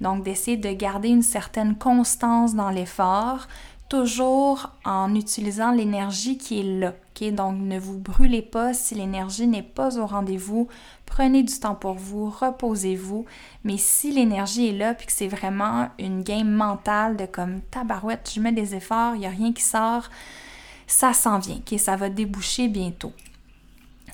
Donc, 0.00 0.24
d'essayer 0.24 0.56
de 0.56 0.72
garder 0.72 1.08
une 1.08 1.22
certaine 1.22 1.76
constance 1.76 2.54
dans 2.54 2.70
l'effort, 2.70 3.46
toujours 3.90 4.70
en 4.86 5.14
utilisant 5.14 5.72
l'énergie 5.72 6.38
qui 6.38 6.60
est 6.60 6.80
là. 6.80 6.94
Donc, 7.32 7.58
ne 7.58 7.78
vous 7.78 7.98
brûlez 7.98 8.40
pas 8.40 8.72
si 8.72 8.94
l'énergie 8.94 9.46
n'est 9.46 9.62
pas 9.62 9.98
au 9.98 10.06
rendez-vous. 10.06 10.68
Prenez 11.04 11.42
du 11.42 11.52
temps 11.60 11.74
pour 11.74 11.92
vous, 11.92 12.30
reposez-vous. 12.30 13.26
Mais 13.62 13.76
si 13.76 14.10
l'énergie 14.10 14.68
est 14.68 14.78
là, 14.78 14.94
puis 14.94 15.06
que 15.06 15.12
c'est 15.12 15.28
vraiment 15.28 15.90
une 15.98 16.22
game 16.22 16.50
mentale 16.50 17.18
de 17.18 17.26
comme 17.26 17.60
tabarouette, 17.70 18.30
je 18.34 18.40
mets 18.40 18.52
des 18.52 18.74
efforts, 18.74 19.16
il 19.16 19.18
n'y 19.18 19.26
a 19.26 19.30
rien 19.30 19.52
qui 19.52 19.62
sort, 19.62 20.04
ça 20.86 21.12
s'en 21.12 21.38
vient? 21.38 21.60
Ça 21.76 21.96
va 21.96 22.08
déboucher 22.08 22.68
bientôt. 22.68 23.12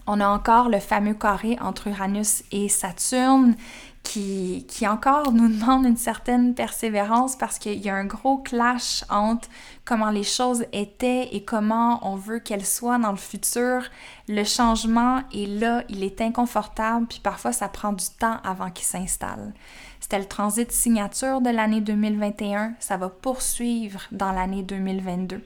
On 0.07 0.21
a 0.21 0.29
encore 0.29 0.69
le 0.69 0.79
fameux 0.79 1.15
carré 1.15 1.57
entre 1.61 1.89
Uranus 1.89 2.45
et 2.53 2.69
Saturne 2.69 3.57
qui, 4.05 4.65
qui, 4.69 4.87
encore 4.87 5.33
nous 5.33 5.49
demande 5.49 5.85
une 5.85 5.97
certaine 5.97 6.55
persévérance 6.55 7.35
parce 7.35 7.59
qu'il 7.59 7.85
y 7.85 7.89
a 7.89 7.95
un 7.95 8.05
gros 8.05 8.39
clash 8.39 9.05
entre 9.11 9.49
comment 9.85 10.11
les 10.11 10.23
choses 10.23 10.65
étaient 10.73 11.29
et 11.33 11.45
comment 11.45 11.99
on 12.09 12.15
veut 12.15 12.39
qu'elles 12.39 12.65
soient 12.65 12.99
dans 12.99 13.11
le 13.11 13.17
futur. 13.17 13.83
Le 14.29 14.45
changement 14.45 15.23
est 15.35 15.47
là, 15.47 15.83
il 15.89 16.05
est 16.05 16.21
inconfortable, 16.21 17.07
puis 17.07 17.21
parfois 17.21 17.53
ça 17.53 17.69
prend 17.69 17.93
du 17.93 18.07
temps 18.19 18.37
avant 18.45 18.71
qu'il 18.71 18.87
s'installe. 18.87 19.53
C'était 20.01 20.21
le 20.21 20.27
transit 20.27 20.71
signature 20.71 21.41
de 21.41 21.51
l'année 21.51 21.81
2021, 21.81 22.75
ça 22.79 22.97
va 22.97 23.09
poursuivre 23.09 24.03
dans 24.13 24.31
l'année 24.31 24.63
2022. 24.63 25.43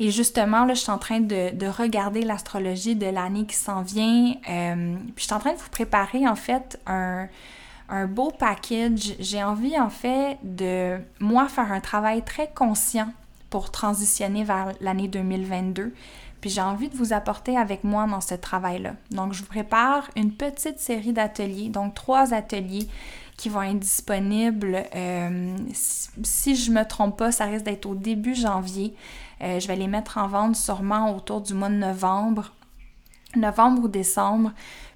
Et 0.00 0.10
justement, 0.10 0.64
là, 0.64 0.72
je 0.72 0.80
suis 0.80 0.90
en 0.90 0.98
train 0.98 1.20
de, 1.20 1.54
de 1.54 1.66
regarder 1.66 2.22
l'astrologie 2.22 2.96
de 2.96 3.06
l'année 3.06 3.44
qui 3.44 3.54
s'en 3.54 3.82
vient. 3.82 4.32
Euh, 4.48 4.96
puis 5.14 5.18
je 5.18 5.24
suis 5.24 5.34
en 5.34 5.38
train 5.38 5.52
de 5.52 5.58
vous 5.58 5.68
préparer 5.68 6.26
en 6.26 6.36
fait 6.36 6.80
un, 6.86 7.28
un 7.90 8.06
beau 8.06 8.30
package. 8.30 9.14
J'ai 9.18 9.44
envie 9.44 9.78
en 9.78 9.90
fait 9.90 10.38
de 10.42 10.98
moi 11.20 11.48
faire 11.48 11.70
un 11.70 11.80
travail 11.80 12.24
très 12.24 12.50
conscient 12.50 13.12
pour 13.50 13.70
transitionner 13.70 14.42
vers 14.42 14.72
l'année 14.80 15.06
2022. 15.06 15.92
Puis 16.40 16.48
j'ai 16.48 16.62
envie 16.62 16.88
de 16.88 16.96
vous 16.96 17.12
apporter 17.12 17.58
avec 17.58 17.84
moi 17.84 18.06
dans 18.06 18.22
ce 18.22 18.34
travail-là. 18.34 18.94
Donc 19.10 19.34
je 19.34 19.42
vous 19.42 19.48
prépare 19.48 20.08
une 20.16 20.32
petite 20.32 20.78
série 20.78 21.12
d'ateliers, 21.12 21.68
donc 21.68 21.94
trois 21.94 22.32
ateliers 22.32 22.88
qui 23.36 23.48
vont 23.50 23.62
être 23.62 23.78
disponibles. 23.78 24.82
Euh, 24.94 25.56
si, 25.72 26.56
je 26.56 26.70
me 26.70 26.84
trompe 26.84 27.18
pas, 27.18 27.32
ça 27.32 27.44
risque 27.44 27.64
d'être 27.64 27.86
au 27.86 27.94
début 27.94 28.34
janvier. 28.34 28.94
Euh, 29.42 29.60
je 29.60 29.68
vais 29.68 29.76
les 29.76 29.86
mettre 29.86 30.18
en 30.18 30.28
vente 30.28 30.56
sûrement 30.56 31.14
autour 31.14 31.40
du 31.40 31.54
mois 31.54 31.68
de 31.68 31.74
novembre 31.74 32.52
novembre 33.36 33.84
ou 33.84 33.88
décembre. 33.88 34.52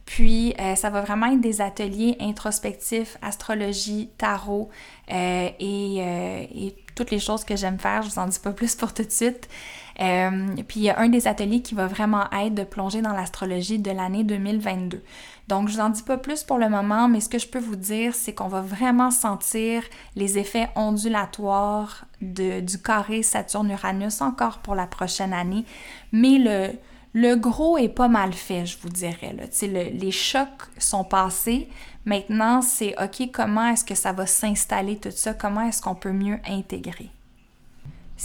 Puis, 0.06 0.54
euh, 0.60 0.74
ça 0.74 0.90
va 0.90 1.02
vraiment 1.02 1.26
être 1.26 1.40
des 1.40 1.60
ateliers 1.60 2.16
introspectifs, 2.20 3.16
astrologie, 3.22 4.10
tarot 4.18 4.70
euh, 5.12 5.48
et, 5.60 5.96
et, 5.98 6.76
toutes 6.96 7.12
les 7.12 7.20
choses 7.20 7.44
que 7.44 7.54
j'aime 7.54 7.78
faire. 7.78 8.02
Je 8.02 8.10
vous 8.10 8.18
en 8.18 8.26
dis 8.26 8.40
pas 8.40 8.50
plus 8.50 8.74
pour 8.74 8.92
tout 8.92 9.04
de 9.04 9.10
suite. 9.10 9.48
puis, 9.96 10.80
il 10.80 10.82
y 10.82 10.90
a 10.90 10.98
un 10.98 11.08
des 11.08 11.28
ateliers 11.28 11.62
qui 11.62 11.76
va 11.76 11.86
vraiment 11.86 12.24
être 12.32 12.54
de 12.54 12.64
plonger 12.64 13.02
dans 13.02 13.12
l'astrologie 13.12 13.78
de 13.78 13.92
l'année 13.92 14.24
2022. 14.24 15.00
Donc, 15.48 15.68
je 15.68 15.74
vous 15.74 15.80
en 15.80 15.90
dis 15.90 16.02
pas 16.02 16.16
plus 16.16 16.42
pour 16.42 16.56
le 16.56 16.68
moment, 16.68 17.06
mais 17.06 17.20
ce 17.20 17.28
que 17.28 17.38
je 17.38 17.46
peux 17.46 17.58
vous 17.58 17.76
dire, 17.76 18.14
c'est 18.14 18.32
qu'on 18.32 18.48
va 18.48 18.62
vraiment 18.62 19.10
sentir 19.10 19.82
les 20.16 20.38
effets 20.38 20.70
ondulatoires 20.74 22.06
de, 22.22 22.60
du 22.60 22.80
carré 22.80 23.22
Saturne-Uranus 23.22 24.22
encore 24.22 24.58
pour 24.58 24.74
la 24.74 24.86
prochaine 24.86 25.34
année. 25.34 25.66
Mais 26.12 26.38
le, 26.38 26.70
le 27.12 27.36
gros 27.36 27.76
est 27.76 27.90
pas 27.90 28.08
mal 28.08 28.32
fait, 28.32 28.64
je 28.64 28.78
vous 28.78 28.88
dirais. 28.88 29.36
Les 29.62 30.10
chocs 30.10 30.48
sont 30.78 31.04
passés. 31.04 31.68
Maintenant, 32.06 32.62
c'est 32.62 32.94
OK, 33.02 33.30
comment 33.32 33.68
est-ce 33.68 33.84
que 33.84 33.94
ça 33.94 34.12
va 34.12 34.26
s'installer 34.26 34.96
tout 34.96 35.10
ça? 35.10 35.34
Comment 35.34 35.62
est-ce 35.62 35.82
qu'on 35.82 35.94
peut 35.94 36.12
mieux 36.12 36.38
intégrer? 36.46 37.10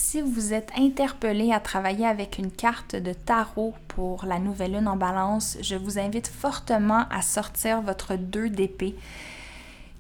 Si 0.02 0.22
vous 0.22 0.54
êtes 0.54 0.72
interpellé 0.78 1.52
à 1.52 1.60
travailler 1.60 2.08
avec 2.08 2.40
une 2.40 2.50
carte 2.50 2.96
de 2.96 3.12
tarot 3.12 3.74
pour 3.90 4.26
la 4.26 4.40
nouvelle 4.40 4.72
lune 4.72 4.88
en 4.88 4.96
balance, 4.96 5.58
je 5.62 5.76
vous 5.76 6.00
invite 6.00 6.28
fortement 6.28 7.04
à 7.12 7.22
sortir 7.22 7.82
votre 7.82 8.16
2 8.16 8.50
d'épée, 8.50 8.96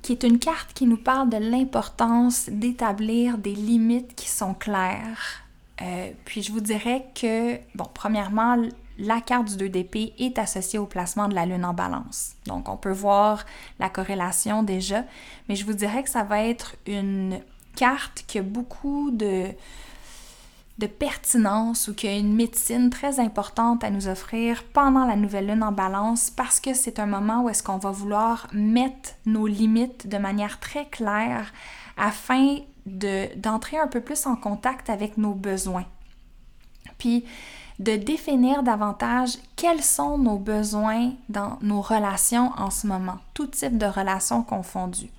qui 0.01 0.13
est 0.13 0.23
une 0.23 0.39
carte 0.39 0.73
qui 0.73 0.87
nous 0.87 0.97
parle 0.97 1.29
de 1.29 1.37
l'importance 1.37 2.49
d'établir 2.49 3.37
des 3.37 3.53
limites 3.53 4.15
qui 4.15 4.29
sont 4.29 4.53
claires, 4.53 5.43
euh, 5.81 6.11
puis 6.23 6.41
je 6.41 6.53
vous 6.53 6.61
dirais 6.61 7.05
que, 7.13 7.57
bon, 7.75 7.85
premièrement, 7.93 8.55
la 8.97 9.19
carte 9.19 9.49
du 9.49 9.57
2 9.57 9.69
d'épée 9.69 10.13
est 10.17 10.39
associée 10.39 10.79
au 10.79 10.85
placement 10.85 11.27
de 11.27 11.35
la 11.35 11.45
lune 11.45 11.65
en 11.65 11.73
balance. 11.73 12.35
Donc 12.47 12.69
on 12.69 12.77
peut 12.77 12.93
voir 12.93 13.45
la 13.79 13.89
corrélation 13.89 14.63
déjà, 14.63 15.03
mais 15.49 15.55
je 15.55 15.65
vous 15.65 15.73
dirais 15.73 16.03
que 16.03 16.09
ça 16.09 16.23
va 16.23 16.41
être 16.41 16.77
une 16.87 17.41
carte 17.75 18.23
qui 18.27 18.39
a 18.39 18.41
beaucoup 18.41 19.11
de, 19.11 19.53
de 20.79 20.87
pertinence 20.87 21.89
ou 21.89 21.93
qui 21.93 22.07
a 22.07 22.17
une 22.17 22.33
médecine 22.33 22.89
très 22.89 23.19
importante 23.19 23.83
à 23.83 23.89
nous 23.89 24.07
offrir 24.07 24.63
pendant 24.63 25.05
la 25.05 25.17
nouvelle 25.17 25.47
lune 25.47 25.61
en 25.61 25.73
balance 25.73 26.29
parce 26.29 26.61
que 26.61 26.73
c'est 26.73 26.99
un 26.99 27.05
moment 27.05 27.43
où 27.43 27.49
est-ce 27.49 27.61
qu'on 27.61 27.77
va 27.77 27.91
vouloir 27.91 28.47
mettre 28.53 29.11
nos 29.25 29.45
limites 29.45 30.07
de 30.07 30.17
manière 30.17 30.59
très 30.59 30.85
claire 30.85 31.51
afin 31.97 32.59
d'entrer 32.85 33.77
un 33.77 33.87
peu 33.87 33.99
plus 33.99 34.25
en 34.25 34.37
contact 34.37 34.89
avec 34.89 35.17
nos 35.17 35.33
besoins. 35.33 35.85
Puis 36.97 37.25
de 37.79 37.95
définir 37.97 38.63
davantage 38.63 39.37
quels 39.57 39.83
sont 39.83 40.17
nos 40.17 40.37
besoins 40.37 41.11
dans 41.27 41.57
nos 41.61 41.81
relations 41.81 42.51
en 42.57 42.71
ce 42.71 42.87
moment, 42.87 43.17
tout 43.33 43.47
type 43.47 43.77
de 43.77 43.85
relations 43.85 44.43
confondues. 44.43 45.11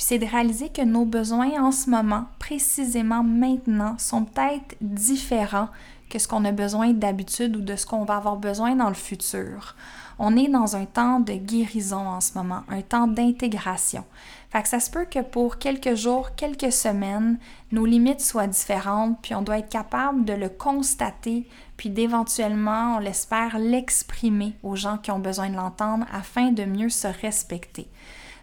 Puis 0.00 0.06
c'est 0.06 0.18
de 0.18 0.24
réaliser 0.24 0.70
que 0.70 0.80
nos 0.80 1.04
besoins 1.04 1.62
en 1.62 1.72
ce 1.72 1.90
moment, 1.90 2.24
précisément 2.38 3.22
maintenant, 3.22 3.98
sont 3.98 4.24
peut-être 4.24 4.74
différents 4.80 5.68
que 6.08 6.18
ce 6.18 6.26
qu'on 6.26 6.46
a 6.46 6.52
besoin 6.52 6.94
d'habitude 6.94 7.54
ou 7.54 7.60
de 7.60 7.76
ce 7.76 7.84
qu'on 7.84 8.04
va 8.04 8.16
avoir 8.16 8.36
besoin 8.36 8.74
dans 8.74 8.88
le 8.88 8.94
futur. 8.94 9.76
On 10.18 10.38
est 10.38 10.48
dans 10.48 10.74
un 10.74 10.86
temps 10.86 11.20
de 11.20 11.34
guérison 11.34 12.08
en 12.08 12.22
ce 12.22 12.32
moment, 12.32 12.62
un 12.70 12.80
temps 12.80 13.08
d'intégration. 13.08 14.06
Fait 14.48 14.62
que 14.62 14.68
ça 14.68 14.80
se 14.80 14.90
peut 14.90 15.04
que 15.04 15.20
pour 15.20 15.58
quelques 15.58 15.96
jours, 15.96 16.34
quelques 16.34 16.72
semaines, 16.72 17.38
nos 17.70 17.84
limites 17.84 18.22
soient 18.22 18.46
différentes, 18.46 19.18
puis 19.20 19.34
on 19.34 19.42
doit 19.42 19.58
être 19.58 19.68
capable 19.68 20.24
de 20.24 20.32
le 20.32 20.48
constater, 20.48 21.46
puis 21.76 21.90
d'éventuellement, 21.90 22.96
on 22.96 23.00
l'espère, 23.00 23.58
l'exprimer 23.58 24.54
aux 24.62 24.76
gens 24.76 24.96
qui 24.96 25.10
ont 25.10 25.18
besoin 25.18 25.50
de 25.50 25.56
l'entendre 25.56 26.06
afin 26.10 26.52
de 26.52 26.64
mieux 26.64 26.88
se 26.88 27.08
respecter. 27.20 27.86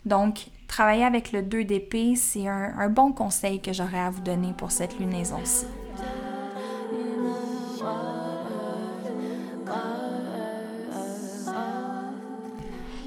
Donc, 0.06 0.50
travailler 0.68 1.04
avec 1.04 1.32
le 1.32 1.42
2 1.42 1.64
d'épée, 1.64 2.16
c'est 2.16 2.48
un, 2.48 2.90
bon 2.90 3.12
conseil 3.12 3.60
que 3.60 3.74
j'aurais 3.74 4.00
à 4.00 4.10
vous 4.10 4.22
donner 4.22 4.54
pour 4.58 4.72
cette 4.72 5.00
lunaison-ci. 5.00 5.66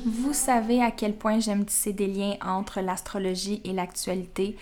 Vous 0.07 0.33
savez 0.33 0.83
à 0.83 0.91
quel 0.91 1.15
point 1.15 1.41
j'aime 1.41 1.65
tisser 1.65 1.93
des 1.93 2.07
liens 2.07 2.37
entre 2.45 2.81
l'astrologie 2.81 3.61
et 3.65 3.73
l'actualité. 3.73 4.57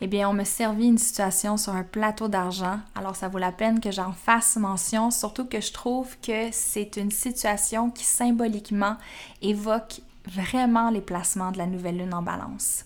Eh 0.00 0.06
bien, 0.06 0.28
on 0.28 0.32
me 0.32 0.44
servit 0.44 0.88
une 0.88 0.98
situation 0.98 1.56
sur 1.56 1.72
un 1.72 1.82
plateau 1.82 2.28
d'argent, 2.28 2.78
alors 2.94 3.16
ça 3.16 3.28
vaut 3.28 3.38
la 3.38 3.52
peine 3.52 3.80
que 3.80 3.90
j'en 3.90 4.12
fasse 4.12 4.56
mention, 4.56 5.10
surtout 5.10 5.46
que 5.46 5.60
je 5.60 5.72
trouve 5.72 6.16
que 6.20 6.48
c'est 6.52 6.96
une 6.96 7.10
situation 7.10 7.90
qui 7.90 8.04
symboliquement 8.04 8.96
évoque 9.40 10.00
vraiment 10.26 10.90
les 10.90 11.00
placements 11.00 11.52
de 11.52 11.58
la 11.58 11.66
nouvelle 11.66 11.98
lune 11.98 12.14
en 12.14 12.22
balance. 12.22 12.84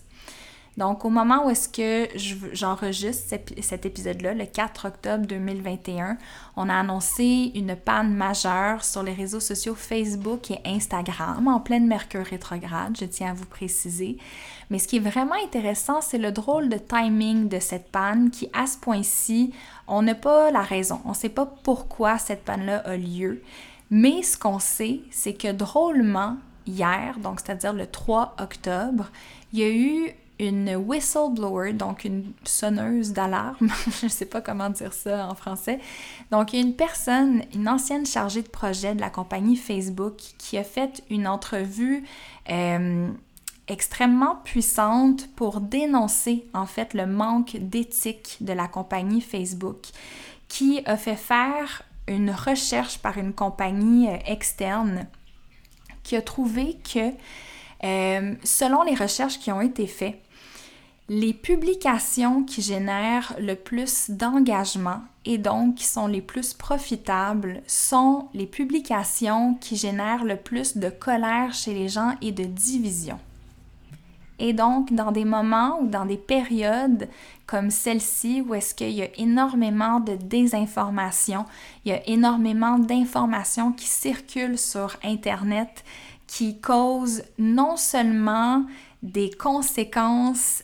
Donc, 0.79 1.03
au 1.03 1.09
moment 1.09 1.45
où 1.45 1.49
est-ce 1.49 1.67
que 1.67 2.07
j'enregistre 2.53 3.35
cet 3.59 3.85
épisode-là, 3.85 4.33
le 4.33 4.45
4 4.45 4.87
octobre 4.87 5.25
2021, 5.25 6.17
on 6.55 6.69
a 6.69 6.73
annoncé 6.73 7.51
une 7.53 7.75
panne 7.75 8.13
majeure 8.13 8.85
sur 8.85 9.03
les 9.03 9.11
réseaux 9.11 9.41
sociaux 9.41 9.75
Facebook 9.75 10.51
et 10.51 10.59
Instagram 10.65 11.49
en 11.49 11.59
pleine 11.59 11.85
Mercure 11.85 12.23
rétrograde, 12.25 12.95
je 12.97 13.03
tiens 13.03 13.31
à 13.31 13.33
vous 13.33 13.45
préciser. 13.45 14.19
Mais 14.69 14.79
ce 14.79 14.87
qui 14.87 14.95
est 14.95 14.99
vraiment 15.01 15.35
intéressant, 15.43 15.99
c'est 15.99 16.17
le 16.17 16.31
drôle 16.31 16.69
de 16.69 16.77
timing 16.77 17.49
de 17.49 17.59
cette 17.59 17.91
panne 17.91 18.29
qui, 18.29 18.49
à 18.53 18.65
ce 18.65 18.77
point-ci, 18.77 19.53
on 19.85 20.01
n'a 20.01 20.15
pas 20.15 20.49
la 20.49 20.61
raison. 20.61 21.01
On 21.03 21.09
ne 21.09 21.13
sait 21.13 21.27
pas 21.27 21.45
pourquoi 21.45 22.17
cette 22.19 22.45
panne-là 22.45 22.83
a 22.85 22.95
lieu. 22.95 23.43
Mais 23.89 24.23
ce 24.23 24.37
qu'on 24.37 24.59
sait, 24.59 25.01
c'est 25.11 25.33
que 25.33 25.51
drôlement, 25.51 26.37
hier, 26.65 27.17
donc 27.19 27.39
c'est-à-dire 27.39 27.73
le 27.73 27.87
3 27.87 28.35
octobre, 28.39 29.09
il 29.53 29.59
y 29.59 29.63
a 29.63 29.69
eu 29.69 30.15
une 30.39 30.73
whistleblower, 30.75 31.73
donc 31.73 32.05
une 32.05 32.31
sonneuse 32.45 33.11
d'alarme, 33.11 33.69
je 33.99 34.05
ne 34.05 34.09
sais 34.09 34.25
pas 34.25 34.41
comment 34.41 34.69
dire 34.69 34.93
ça 34.93 35.27
en 35.27 35.35
français. 35.35 35.79
Donc, 36.31 36.53
il 36.53 36.59
y 36.59 36.63
a 36.63 36.65
une 36.65 36.75
personne, 36.75 37.43
une 37.53 37.67
ancienne 37.67 38.05
chargée 38.05 38.41
de 38.41 38.47
projet 38.47 38.95
de 38.95 39.01
la 39.01 39.09
compagnie 39.09 39.57
Facebook 39.57 40.15
qui 40.37 40.57
a 40.57 40.63
fait 40.63 41.03
une 41.09 41.27
entrevue 41.27 42.05
euh, 42.49 43.09
extrêmement 43.67 44.37
puissante 44.45 45.27
pour 45.35 45.59
dénoncer 45.59 46.45
en 46.53 46.65
fait 46.65 46.93
le 46.93 47.05
manque 47.05 47.57
d'éthique 47.59 48.37
de 48.39 48.53
la 48.53 48.67
compagnie 48.67 49.21
Facebook 49.21 49.87
qui 50.47 50.81
a 50.85 50.97
fait 50.97 51.17
faire 51.17 51.83
une 52.07 52.31
recherche 52.31 52.97
par 52.97 53.17
une 53.17 53.33
compagnie 53.33 54.07
euh, 54.07 54.17
externe 54.25 55.05
qui 56.09 56.15
a 56.15 56.23
trouvé 56.23 56.75
que 56.91 57.11
euh, 57.83 58.33
selon 58.43 58.81
les 58.81 58.95
recherches 58.95 59.37
qui 59.37 59.51
ont 59.51 59.61
été 59.61 59.85
faites, 59.85 60.19
les 61.07 61.35
publications 61.35 62.43
qui 62.43 62.63
génèrent 62.63 63.35
le 63.39 63.53
plus 63.53 64.09
d'engagement 64.09 65.01
et 65.25 65.37
donc 65.37 65.75
qui 65.75 65.85
sont 65.85 66.07
les 66.07 66.21
plus 66.21 66.55
profitables 66.55 67.61
sont 67.67 68.27
les 68.33 68.47
publications 68.47 69.53
qui 69.61 69.75
génèrent 69.75 70.25
le 70.25 70.35
plus 70.35 70.77
de 70.77 70.89
colère 70.89 71.53
chez 71.53 71.75
les 71.75 71.89
gens 71.89 72.15
et 72.23 72.31
de 72.31 72.43
division. 72.43 73.19
Et 74.39 74.53
donc, 74.53 74.93
dans 74.93 75.11
des 75.11 75.25
moments 75.25 75.79
ou 75.81 75.87
dans 75.87 76.05
des 76.05 76.17
périodes 76.17 77.07
comme 77.49 77.71
celle-ci, 77.71 78.43
où 78.47 78.53
est-ce 78.53 78.75
qu'il 78.75 78.91
y 78.91 79.01
a 79.01 79.09
énormément 79.17 79.99
de 79.99 80.13
désinformation, 80.13 81.45
il 81.83 81.89
y 81.89 81.95
a 81.95 82.07
énormément 82.07 82.77
d'informations 82.77 83.71
qui 83.71 83.87
circulent 83.87 84.59
sur 84.59 84.95
Internet 85.03 85.83
qui 86.27 86.61
causent 86.61 87.23
non 87.39 87.75
seulement 87.75 88.65
des 89.01 89.31
conséquences 89.31 90.63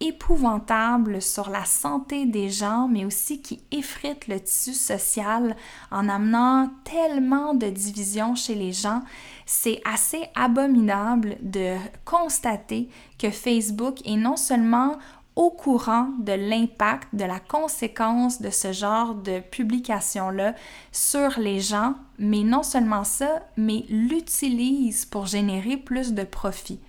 épouvantable 0.00 1.20
sur 1.20 1.50
la 1.50 1.64
santé 1.64 2.24
des 2.24 2.50
gens, 2.50 2.88
mais 2.88 3.04
aussi 3.04 3.42
qui 3.42 3.60
effrite 3.72 4.28
le 4.28 4.38
tissu 4.38 4.74
social 4.74 5.56
en 5.90 6.08
amenant 6.08 6.70
tellement 6.84 7.54
de 7.54 7.68
divisions 7.68 8.34
chez 8.34 8.54
les 8.54 8.72
gens. 8.72 9.02
C'est 9.44 9.80
assez 9.84 10.26
abominable 10.36 11.36
de 11.42 11.76
constater 12.04 12.88
que 13.18 13.30
Facebook 13.30 14.06
est 14.06 14.16
non 14.16 14.36
seulement 14.36 14.98
au 15.38 15.50
courant 15.50 16.08
de 16.18 16.32
l'impact, 16.32 17.14
de 17.14 17.24
la 17.24 17.38
conséquence 17.38 18.42
de 18.42 18.50
ce 18.50 18.72
genre 18.72 19.14
de 19.14 19.38
publication-là 19.38 20.56
sur 20.90 21.38
les 21.38 21.60
gens, 21.60 21.94
mais 22.18 22.42
non 22.42 22.64
seulement 22.64 23.04
ça, 23.04 23.46
mais 23.56 23.84
l'utilise 23.88 25.04
pour 25.04 25.26
générer 25.26 25.76
plus 25.76 26.12
de 26.12 26.24
profit. 26.24 26.80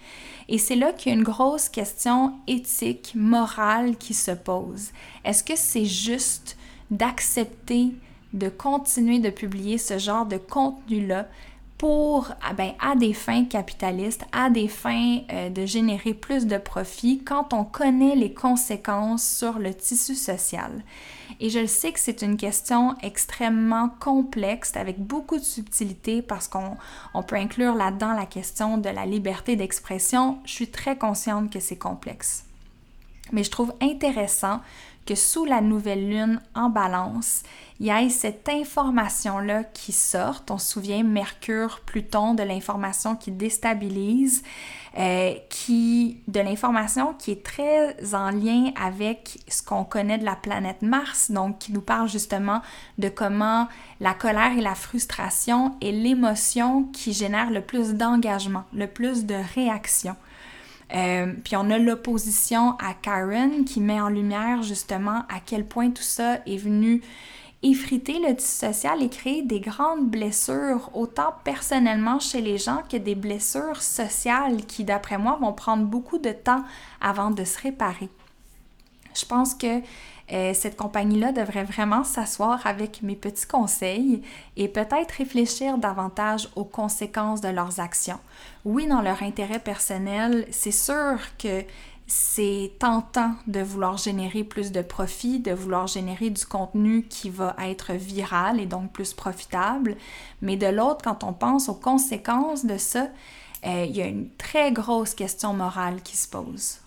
Et 0.47 0.57
c'est 0.57 0.75
là 0.75 0.93
qu'il 0.93 1.11
y 1.11 1.15
a 1.15 1.17
une 1.19 1.23
grosse 1.23 1.69
question 1.69 2.33
éthique, 2.47 3.13
morale 3.13 3.97
qui 3.97 4.15
se 4.15 4.31
pose. 4.31 4.89
Est-ce 5.23 5.43
que 5.43 5.55
c'est 5.55 5.85
juste 5.85 6.57
d'accepter 6.89 7.93
de 8.33 8.49
continuer 8.49 9.19
de 9.19 9.29
publier 9.29 9.77
ce 9.77 9.99
genre 9.99 10.25
de 10.25 10.37
contenu-là 10.37 11.27
pour, 11.79 12.33
ah 12.43 12.51
ben, 12.53 12.73
à 12.81 12.95
des 12.95 13.13
fins 13.13 13.45
capitalistes, 13.45 14.25
à 14.33 14.49
des 14.49 14.67
fins 14.67 15.19
euh, 15.31 15.49
de 15.49 15.65
générer 15.65 16.13
plus 16.13 16.45
de 16.45 16.57
profit 16.57 17.23
quand 17.23 17.53
on 17.53 17.63
connaît 17.63 18.15
les 18.15 18.33
conséquences 18.33 19.25
sur 19.25 19.59
le 19.59 19.73
tissu 19.73 20.13
social. 20.13 20.83
Et 21.39 21.49
je 21.49 21.59
le 21.59 21.67
sais 21.67 21.93
que 21.93 21.99
c'est 22.01 22.21
une 22.21 22.35
question 22.35 22.95
extrêmement 23.01 23.87
complexe 24.01 24.75
avec 24.75 24.99
beaucoup 24.99 25.39
de 25.39 25.43
subtilité 25.43 26.21
parce 26.21 26.49
qu'on 26.49 26.75
on 27.13 27.23
peut 27.23 27.37
inclure 27.37 27.75
là-dedans 27.75 28.11
la 28.11 28.25
question 28.25 28.77
de 28.77 28.89
la 28.89 29.05
liberté 29.05 29.55
d'expression. 29.55 30.39
Je 30.43 30.51
suis 30.51 30.71
très 30.71 30.97
consciente 30.97 31.49
que 31.49 31.61
c'est 31.61 31.77
complexe. 31.77 32.43
Mais 33.31 33.45
je 33.45 33.51
trouve 33.51 33.73
intéressant 33.81 34.59
que 35.09 35.15
sous 35.15 35.43
la 35.43 35.59
nouvelle 35.59 36.07
lune 36.07 36.39
en 36.53 36.69
balance, 36.69 37.41
il 37.79 37.87
y 37.87 37.89
ait 37.89 38.09
cette 38.09 38.47
information-là 38.47 39.63
qui 39.63 39.91
sorte. 39.91 40.51
On 40.51 40.59
se 40.59 40.73
souvient 40.73 41.01
Mercure, 41.01 41.81
Pluton, 41.83 42.35
de 42.35 42.43
l'information 42.43 43.15
qui 43.15 43.31
déstabilise, 43.31 44.43
euh, 44.99 45.33
qui, 45.49 46.21
de 46.27 46.39
l'information 46.41 47.15
qui 47.17 47.31
est 47.31 47.43
très 47.43 48.13
en 48.13 48.29
lien 48.29 48.69
avec 48.79 49.39
ce 49.47 49.63
qu'on 49.63 49.83
connaît 49.83 50.19
de 50.19 50.25
la 50.25 50.35
planète 50.35 50.83
Mars, 50.83 51.31
donc 51.31 51.57
qui 51.57 51.73
nous 51.73 51.81
parle 51.81 52.07
justement 52.07 52.61
de 52.99 53.09
comment 53.09 53.67
la 53.99 54.13
colère 54.13 54.55
et 54.55 54.61
la 54.61 54.75
frustration 54.75 55.75
est 55.81 55.91
l'émotion 55.91 56.83
qui 56.83 57.13
génère 57.13 57.49
le 57.49 57.61
plus 57.61 57.95
d'engagement, 57.95 58.65
le 58.73 58.85
plus 58.85 59.25
de 59.25 59.37
réaction. 59.55 60.15
Euh, 60.93 61.33
puis 61.43 61.55
on 61.55 61.69
a 61.69 61.77
l'opposition 61.77 62.71
à 62.79 62.93
Karen 62.99 63.63
qui 63.65 63.79
met 63.79 64.01
en 64.01 64.09
lumière 64.09 64.63
justement 64.63 65.23
à 65.29 65.39
quel 65.45 65.65
point 65.65 65.91
tout 65.91 66.03
ça 66.03 66.39
est 66.47 66.57
venu 66.57 67.01
effriter 67.61 68.19
le 68.19 68.35
tissu 68.35 68.65
social 68.67 69.03
et 69.03 69.09
créer 69.09 69.41
des 69.41 69.59
grandes 69.59 70.09
blessures, 70.09 70.89
autant 70.93 71.33
personnellement 71.43 72.19
chez 72.19 72.41
les 72.41 72.57
gens 72.57 72.83
que 72.89 72.97
des 72.97 73.15
blessures 73.15 73.81
sociales 73.81 74.65
qui, 74.65 74.85
d'après 74.85 75.17
moi, 75.17 75.37
vont 75.41 75.53
prendre 75.53 75.83
beaucoup 75.83 76.19
de 76.19 76.31
temps 76.31 76.63
avant 77.01 77.31
de 77.31 77.43
se 77.43 77.59
réparer. 77.59 78.09
Je 79.13 79.25
pense 79.25 79.53
que 79.55 79.81
euh, 80.31 80.53
cette 80.53 80.77
compagnie-là 80.77 81.31
devrait 81.31 81.63
vraiment 81.63 82.03
s'asseoir 82.03 82.65
avec 82.65 83.01
mes 83.01 83.15
petits 83.15 83.47
conseils 83.47 84.21
et 84.57 84.67
peut-être 84.67 85.11
réfléchir 85.11 85.77
davantage 85.77 86.49
aux 86.55 86.65
conséquences 86.65 87.41
de 87.41 87.49
leurs 87.49 87.79
actions. 87.79 88.19
Oui, 88.63 88.85
dans 88.87 89.01
leur 89.01 89.23
intérêt 89.23 89.59
personnel, 89.59 90.45
c'est 90.51 90.71
sûr 90.71 91.17
que 91.39 91.63
c'est 92.05 92.71
tentant 92.79 93.33
de 93.45 93.59
vouloir 93.59 93.97
générer 93.97 94.43
plus 94.43 94.71
de 94.71 94.81
profit, 94.81 95.39
de 95.39 95.51
vouloir 95.51 95.87
générer 95.87 96.31
du 96.31 96.45
contenu 96.45 97.03
qui 97.03 97.29
va 97.29 97.55
être 97.59 97.93
viral 97.93 98.59
et 98.59 98.65
donc 98.65 98.91
plus 98.91 99.13
profitable. 99.13 99.95
Mais 100.41 100.57
de 100.57 100.67
l'autre, 100.67 101.03
quand 101.03 101.23
on 101.23 101.33
pense 101.33 101.69
aux 101.69 101.75
conséquences 101.75 102.65
de 102.65 102.77
ça, 102.77 103.09
euh, 103.65 103.85
il 103.87 103.95
y 103.95 104.01
a 104.01 104.07
une 104.07 104.29
très 104.37 104.71
grosse 104.71 105.13
question 105.13 105.53
morale 105.53 106.01
qui 106.01 106.17
se 106.17 106.27
pose. 106.27 106.79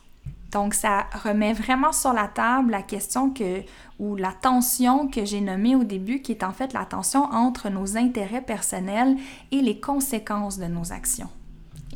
Donc, 0.52 0.74
ça 0.74 1.06
remet 1.24 1.54
vraiment 1.54 1.92
sur 1.92 2.12
la 2.12 2.28
table 2.28 2.70
la 2.70 2.82
question 2.82 3.30
que, 3.30 3.62
ou 3.98 4.16
la 4.16 4.32
tension 4.32 5.08
que 5.08 5.24
j'ai 5.24 5.40
nommée 5.40 5.74
au 5.74 5.84
début, 5.84 6.20
qui 6.20 6.32
est 6.32 6.44
en 6.44 6.52
fait 6.52 6.72
la 6.74 6.84
tension 6.84 7.24
entre 7.32 7.70
nos 7.70 7.96
intérêts 7.96 8.42
personnels 8.42 9.16
et 9.50 9.62
les 9.62 9.80
conséquences 9.80 10.58
de 10.58 10.66
nos 10.66 10.92
actions. 10.92 11.30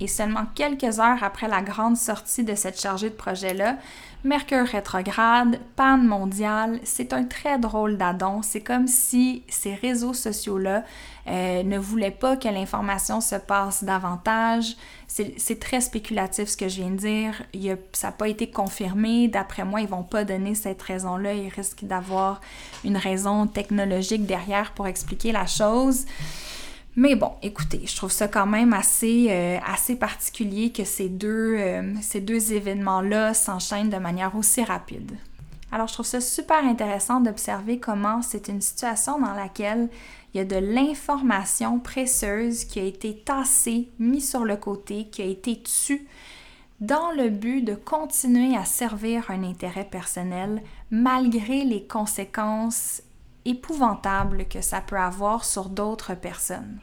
Et 0.00 0.08
seulement 0.08 0.44
quelques 0.54 1.00
heures 1.00 1.22
après 1.22 1.48
la 1.48 1.62
grande 1.62 1.96
sortie 1.96 2.44
de 2.44 2.54
cette 2.54 2.80
chargée 2.80 3.10
de 3.10 3.14
projet-là, 3.14 3.76
Mercure 4.26 4.66
rétrograde, 4.66 5.60
panne 5.76 6.04
mondiale, 6.04 6.80
c'est 6.82 7.12
un 7.12 7.22
très 7.22 7.60
drôle 7.60 7.96
d'adon. 7.96 8.42
C'est 8.42 8.60
comme 8.60 8.88
si 8.88 9.44
ces 9.48 9.74
réseaux 9.74 10.14
sociaux-là 10.14 10.82
euh, 11.28 11.62
ne 11.62 11.78
voulaient 11.78 12.10
pas 12.10 12.36
que 12.36 12.48
l'information 12.48 13.20
se 13.20 13.36
passe 13.36 13.84
davantage. 13.84 14.76
C'est 15.06 15.60
très 15.60 15.80
spéculatif 15.80 16.48
ce 16.48 16.56
que 16.56 16.68
je 16.68 16.80
viens 16.80 16.90
de 16.90 16.96
dire. 16.96 17.42
Ça 17.92 18.08
n'a 18.08 18.12
pas 18.12 18.26
été 18.26 18.50
confirmé. 18.50 19.28
D'après 19.28 19.64
moi, 19.64 19.80
ils 19.80 19.86
vont 19.86 20.02
pas 20.02 20.24
donner 20.24 20.56
cette 20.56 20.82
raison-là. 20.82 21.34
Ils 21.34 21.48
risquent 21.48 21.84
d'avoir 21.84 22.40
une 22.84 22.96
raison 22.96 23.46
technologique 23.46 24.26
derrière 24.26 24.72
pour 24.72 24.88
expliquer 24.88 25.30
la 25.30 25.46
chose. 25.46 26.04
Mais 26.98 27.14
bon, 27.14 27.32
écoutez, 27.42 27.82
je 27.84 27.94
trouve 27.94 28.10
ça 28.10 28.26
quand 28.26 28.46
même 28.46 28.72
assez, 28.72 29.26
euh, 29.28 29.58
assez 29.66 29.96
particulier 29.96 30.72
que 30.72 30.84
ces 30.84 31.10
deux, 31.10 31.54
euh, 31.58 31.92
ces 32.00 32.22
deux 32.22 32.54
événements-là 32.54 33.34
s'enchaînent 33.34 33.90
de 33.90 33.98
manière 33.98 34.34
aussi 34.34 34.64
rapide. 34.64 35.12
Alors, 35.70 35.88
je 35.88 35.92
trouve 35.92 36.06
ça 36.06 36.22
super 36.22 36.64
intéressant 36.64 37.20
d'observer 37.20 37.78
comment 37.78 38.22
c'est 38.22 38.48
une 38.48 38.62
situation 38.62 39.20
dans 39.20 39.34
laquelle 39.34 39.90
il 40.32 40.38
y 40.38 40.40
a 40.40 40.46
de 40.46 40.56
l'information 40.56 41.80
précieuse 41.80 42.64
qui 42.64 42.80
a 42.80 42.84
été 42.84 43.14
tassée, 43.14 43.90
mise 43.98 44.30
sur 44.30 44.46
le 44.46 44.56
côté, 44.56 45.08
qui 45.08 45.20
a 45.20 45.26
été 45.26 45.62
tue 45.62 46.06
dans 46.80 47.10
le 47.10 47.28
but 47.28 47.62
de 47.62 47.74
continuer 47.74 48.56
à 48.56 48.64
servir 48.64 49.30
un 49.30 49.42
intérêt 49.42 49.84
personnel 49.84 50.62
malgré 50.90 51.64
les 51.64 51.86
conséquences 51.86 53.02
épouvantables 53.44 54.46
que 54.46 54.62
ça 54.62 54.80
peut 54.80 54.98
avoir 54.98 55.44
sur 55.44 55.68
d'autres 55.68 56.14
personnes. 56.14 56.80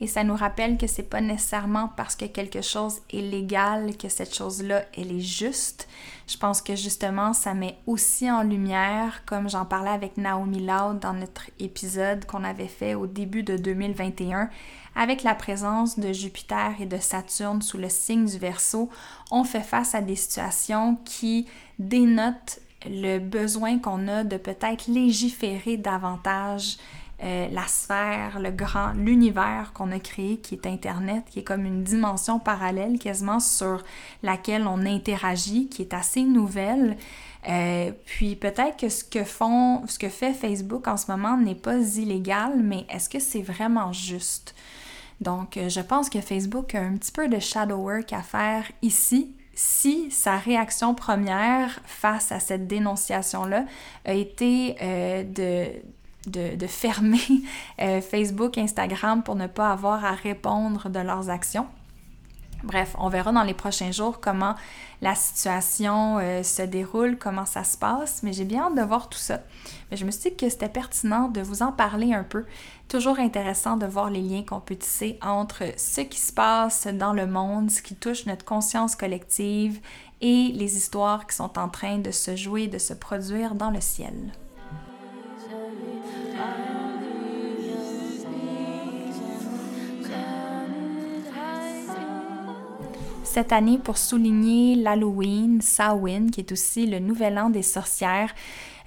Et 0.00 0.06
ça 0.06 0.22
nous 0.22 0.36
rappelle 0.36 0.78
que 0.78 0.86
c'est 0.86 1.02
pas 1.02 1.20
nécessairement 1.20 1.90
parce 1.96 2.14
que 2.14 2.26
quelque 2.26 2.62
chose 2.62 3.00
est 3.12 3.20
légal 3.20 3.96
que 3.96 4.08
cette 4.08 4.34
chose-là, 4.34 4.84
elle 4.96 5.12
est 5.12 5.20
juste. 5.20 5.88
Je 6.28 6.36
pense 6.36 6.62
que 6.62 6.76
justement, 6.76 7.32
ça 7.32 7.54
met 7.54 7.78
aussi 7.86 8.30
en 8.30 8.42
lumière, 8.42 9.22
comme 9.26 9.48
j'en 9.48 9.64
parlais 9.64 9.90
avec 9.90 10.16
Naomi 10.16 10.60
Loud 10.60 11.00
dans 11.00 11.14
notre 11.14 11.50
épisode 11.58 12.26
qu'on 12.26 12.44
avait 12.44 12.68
fait 12.68 12.94
au 12.94 13.06
début 13.06 13.42
de 13.42 13.56
2021, 13.56 14.50
avec 14.94 15.22
la 15.22 15.34
présence 15.34 15.98
de 15.98 16.12
Jupiter 16.12 16.74
et 16.80 16.86
de 16.86 16.98
Saturne 16.98 17.62
sous 17.62 17.78
le 17.78 17.88
signe 17.88 18.26
du 18.26 18.38
Verseau, 18.38 18.90
on 19.30 19.42
fait 19.42 19.62
face 19.62 19.94
à 19.94 20.00
des 20.00 20.16
situations 20.16 20.96
qui 21.04 21.46
dénotent 21.78 22.60
le 22.86 23.18
besoin 23.18 23.78
qu'on 23.78 24.06
a 24.06 24.22
de 24.22 24.36
peut-être 24.36 24.86
légiférer 24.86 25.76
davantage 25.76 26.76
euh, 27.20 27.48
la 27.50 27.66
sphère, 27.66 28.38
le 28.38 28.52
grand, 28.52 28.92
l'univers 28.92 29.72
qu'on 29.74 29.90
a 29.90 29.98
créé 29.98 30.38
qui 30.38 30.54
est 30.54 30.66
Internet, 30.66 31.24
qui 31.28 31.40
est 31.40 31.44
comme 31.44 31.64
une 31.64 31.82
dimension 31.82 32.38
parallèle 32.38 32.96
quasiment 33.00 33.40
sur 33.40 33.82
laquelle 34.22 34.68
on 34.68 34.86
interagit, 34.86 35.68
qui 35.68 35.82
est 35.82 35.94
assez 35.94 36.22
nouvelle. 36.22 36.96
Euh, 37.48 37.90
puis 38.06 38.36
peut-être 38.36 38.76
que 38.76 38.88
ce 38.88 39.02
que 39.02 39.24
font, 39.24 39.84
ce 39.88 39.98
que 39.98 40.08
fait 40.08 40.32
Facebook 40.32 40.86
en 40.86 40.96
ce 40.96 41.10
moment 41.10 41.36
n'est 41.36 41.56
pas 41.56 41.78
illégal, 41.78 42.62
mais 42.62 42.86
est-ce 42.88 43.08
que 43.08 43.18
c'est 43.18 43.42
vraiment 43.42 43.92
juste? 43.92 44.54
Donc, 45.20 45.56
euh, 45.56 45.68
je 45.68 45.80
pense 45.80 46.10
que 46.10 46.20
Facebook 46.20 46.76
a 46.76 46.82
un 46.82 46.96
petit 46.96 47.10
peu 47.10 47.26
de 47.26 47.40
shadow 47.40 47.78
work 47.78 48.12
à 48.12 48.22
faire 48.22 48.70
ici 48.82 49.34
si 49.54 50.08
sa 50.12 50.36
réaction 50.36 50.94
première 50.94 51.80
face 51.84 52.30
à 52.30 52.38
cette 52.38 52.68
dénonciation-là 52.68 53.64
a 54.04 54.12
été 54.12 54.76
de, 55.24 55.66
de, 56.26 56.66
fermer 56.66 57.20
euh, 57.80 58.00
Facebook, 58.00 58.58
Instagram 58.58 59.22
pour 59.22 59.36
ne 59.36 59.46
pas 59.46 59.70
avoir 59.70 60.04
à 60.04 60.12
répondre 60.12 60.88
de 60.88 61.00
leurs 61.00 61.30
actions. 61.30 61.66
Bref, 62.64 62.96
on 62.98 63.08
verra 63.08 63.30
dans 63.30 63.44
les 63.44 63.54
prochains 63.54 63.92
jours 63.92 64.20
comment 64.20 64.56
la 65.00 65.14
situation 65.14 66.18
euh, 66.18 66.42
se 66.42 66.62
déroule, 66.62 67.16
comment 67.16 67.46
ça 67.46 67.62
se 67.62 67.76
passe, 67.76 68.24
mais 68.24 68.32
j'ai 68.32 68.44
bien 68.44 68.64
hâte 68.64 68.74
de 68.74 68.82
voir 68.82 69.08
tout 69.08 69.18
ça. 69.18 69.42
Mais 69.90 69.96
je 69.96 70.04
me 70.04 70.10
suis 70.10 70.30
dit 70.30 70.36
que 70.36 70.48
c'était 70.48 70.68
pertinent 70.68 71.28
de 71.28 71.40
vous 71.40 71.62
en 71.62 71.70
parler 71.70 72.12
un 72.12 72.24
peu. 72.24 72.44
Toujours 72.88 73.20
intéressant 73.20 73.76
de 73.76 73.86
voir 73.86 74.10
les 74.10 74.20
liens 74.20 74.42
qu'on 74.42 74.58
peut 74.58 74.74
tisser 74.74 75.20
entre 75.22 75.62
ce 75.76 76.00
qui 76.00 76.18
se 76.18 76.32
passe 76.32 76.88
dans 76.88 77.12
le 77.12 77.28
monde, 77.28 77.70
ce 77.70 77.80
qui 77.80 77.94
touche 77.94 78.26
notre 78.26 78.44
conscience 78.44 78.96
collective 78.96 79.80
et 80.20 80.50
les 80.52 80.76
histoires 80.76 81.28
qui 81.28 81.36
sont 81.36 81.60
en 81.60 81.68
train 81.68 81.98
de 81.98 82.10
se 82.10 82.34
jouer, 82.34 82.66
de 82.66 82.78
se 82.78 82.92
produire 82.92 83.54
dans 83.54 83.70
le 83.70 83.80
ciel. 83.80 84.32
Cette 93.38 93.52
année 93.52 93.78
pour 93.78 93.98
souligner 93.98 94.74
l'Halloween, 94.74 95.60
Samhain, 95.60 96.26
qui 96.32 96.40
est 96.40 96.50
aussi 96.50 96.88
le 96.88 96.98
nouvel 96.98 97.38
an 97.38 97.50
des 97.50 97.62
sorcières. 97.62 98.34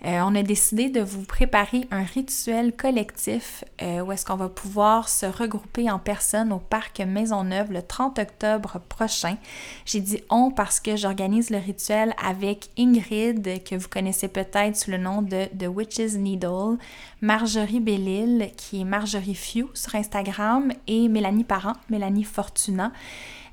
Euh, 0.03 0.21
on 0.23 0.33
a 0.33 0.41
décidé 0.41 0.89
de 0.89 0.99
vous 0.99 1.23
préparer 1.23 1.87
un 1.91 2.03
rituel 2.03 2.75
collectif 2.75 3.63
euh, 3.83 4.01
où 4.01 4.11
est-ce 4.11 4.25
qu'on 4.25 4.35
va 4.35 4.49
pouvoir 4.49 5.07
se 5.07 5.27
regrouper 5.27 5.91
en 5.91 5.99
personne 5.99 6.51
au 6.51 6.57
parc 6.57 7.01
Maisonneuve 7.01 7.71
le 7.71 7.83
30 7.83 8.17
octobre 8.17 8.81
prochain. 8.89 9.37
J'ai 9.85 9.99
dit 9.99 10.23
on 10.31 10.49
parce 10.49 10.79
que 10.79 10.95
j'organise 10.95 11.51
le 11.51 11.57
rituel 11.57 12.15
avec 12.23 12.69
Ingrid, 12.79 13.63
que 13.63 13.75
vous 13.75 13.89
connaissez 13.89 14.27
peut-être 14.27 14.75
sous 14.75 14.89
le 14.89 14.97
nom 14.97 15.21
de 15.21 15.45
The 15.57 15.67
Witch's 15.67 16.15
Needle, 16.15 16.77
Marjorie 17.21 17.79
Bellil, 17.79 18.51
qui 18.57 18.81
est 18.81 18.85
Marjorie 18.85 19.35
Few 19.35 19.69
sur 19.75 19.93
Instagram, 19.93 20.73
et 20.87 21.09
Mélanie 21.09 21.43
Parent, 21.43 21.73
Mélanie 21.91 22.23
Fortuna. 22.23 22.91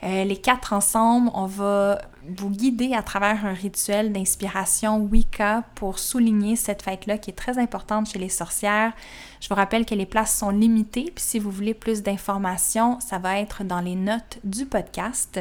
Euh, 0.05 0.25
les 0.25 0.37
quatre 0.37 0.73
ensemble, 0.73 1.31
on 1.35 1.47
va 1.47 2.01
vous 2.37 2.51
guider 2.51 2.95
à 2.95 3.03
travers 3.03 3.45
un 3.45 3.53
rituel 3.53 4.13
d'inspiration 4.13 5.01
Wicca 5.01 5.65
pour 5.75 5.99
souligner 5.99 6.55
cette 6.55 6.83
fête-là 6.83 7.19
qui 7.19 7.31
est 7.31 7.35
très 7.35 7.59
importante 7.59 8.09
chez 8.09 8.19
les 8.19 8.29
sorcières. 8.29 8.93
Je 9.41 9.49
vous 9.49 9.57
rappelle 9.57 9.85
que 9.85 9.95
les 9.95 10.07
places 10.07 10.37
sont 10.39 10.51
limitées, 10.51 11.11
puis 11.15 11.25
si 11.25 11.39
vous 11.39 11.51
voulez 11.51 11.75
plus 11.75 12.03
d'informations, 12.03 13.01
ça 13.01 13.19
va 13.19 13.41
être 13.41 13.65
dans 13.65 13.81
les 13.81 13.97
notes 13.97 14.39
du 14.45 14.67
podcast. 14.67 15.41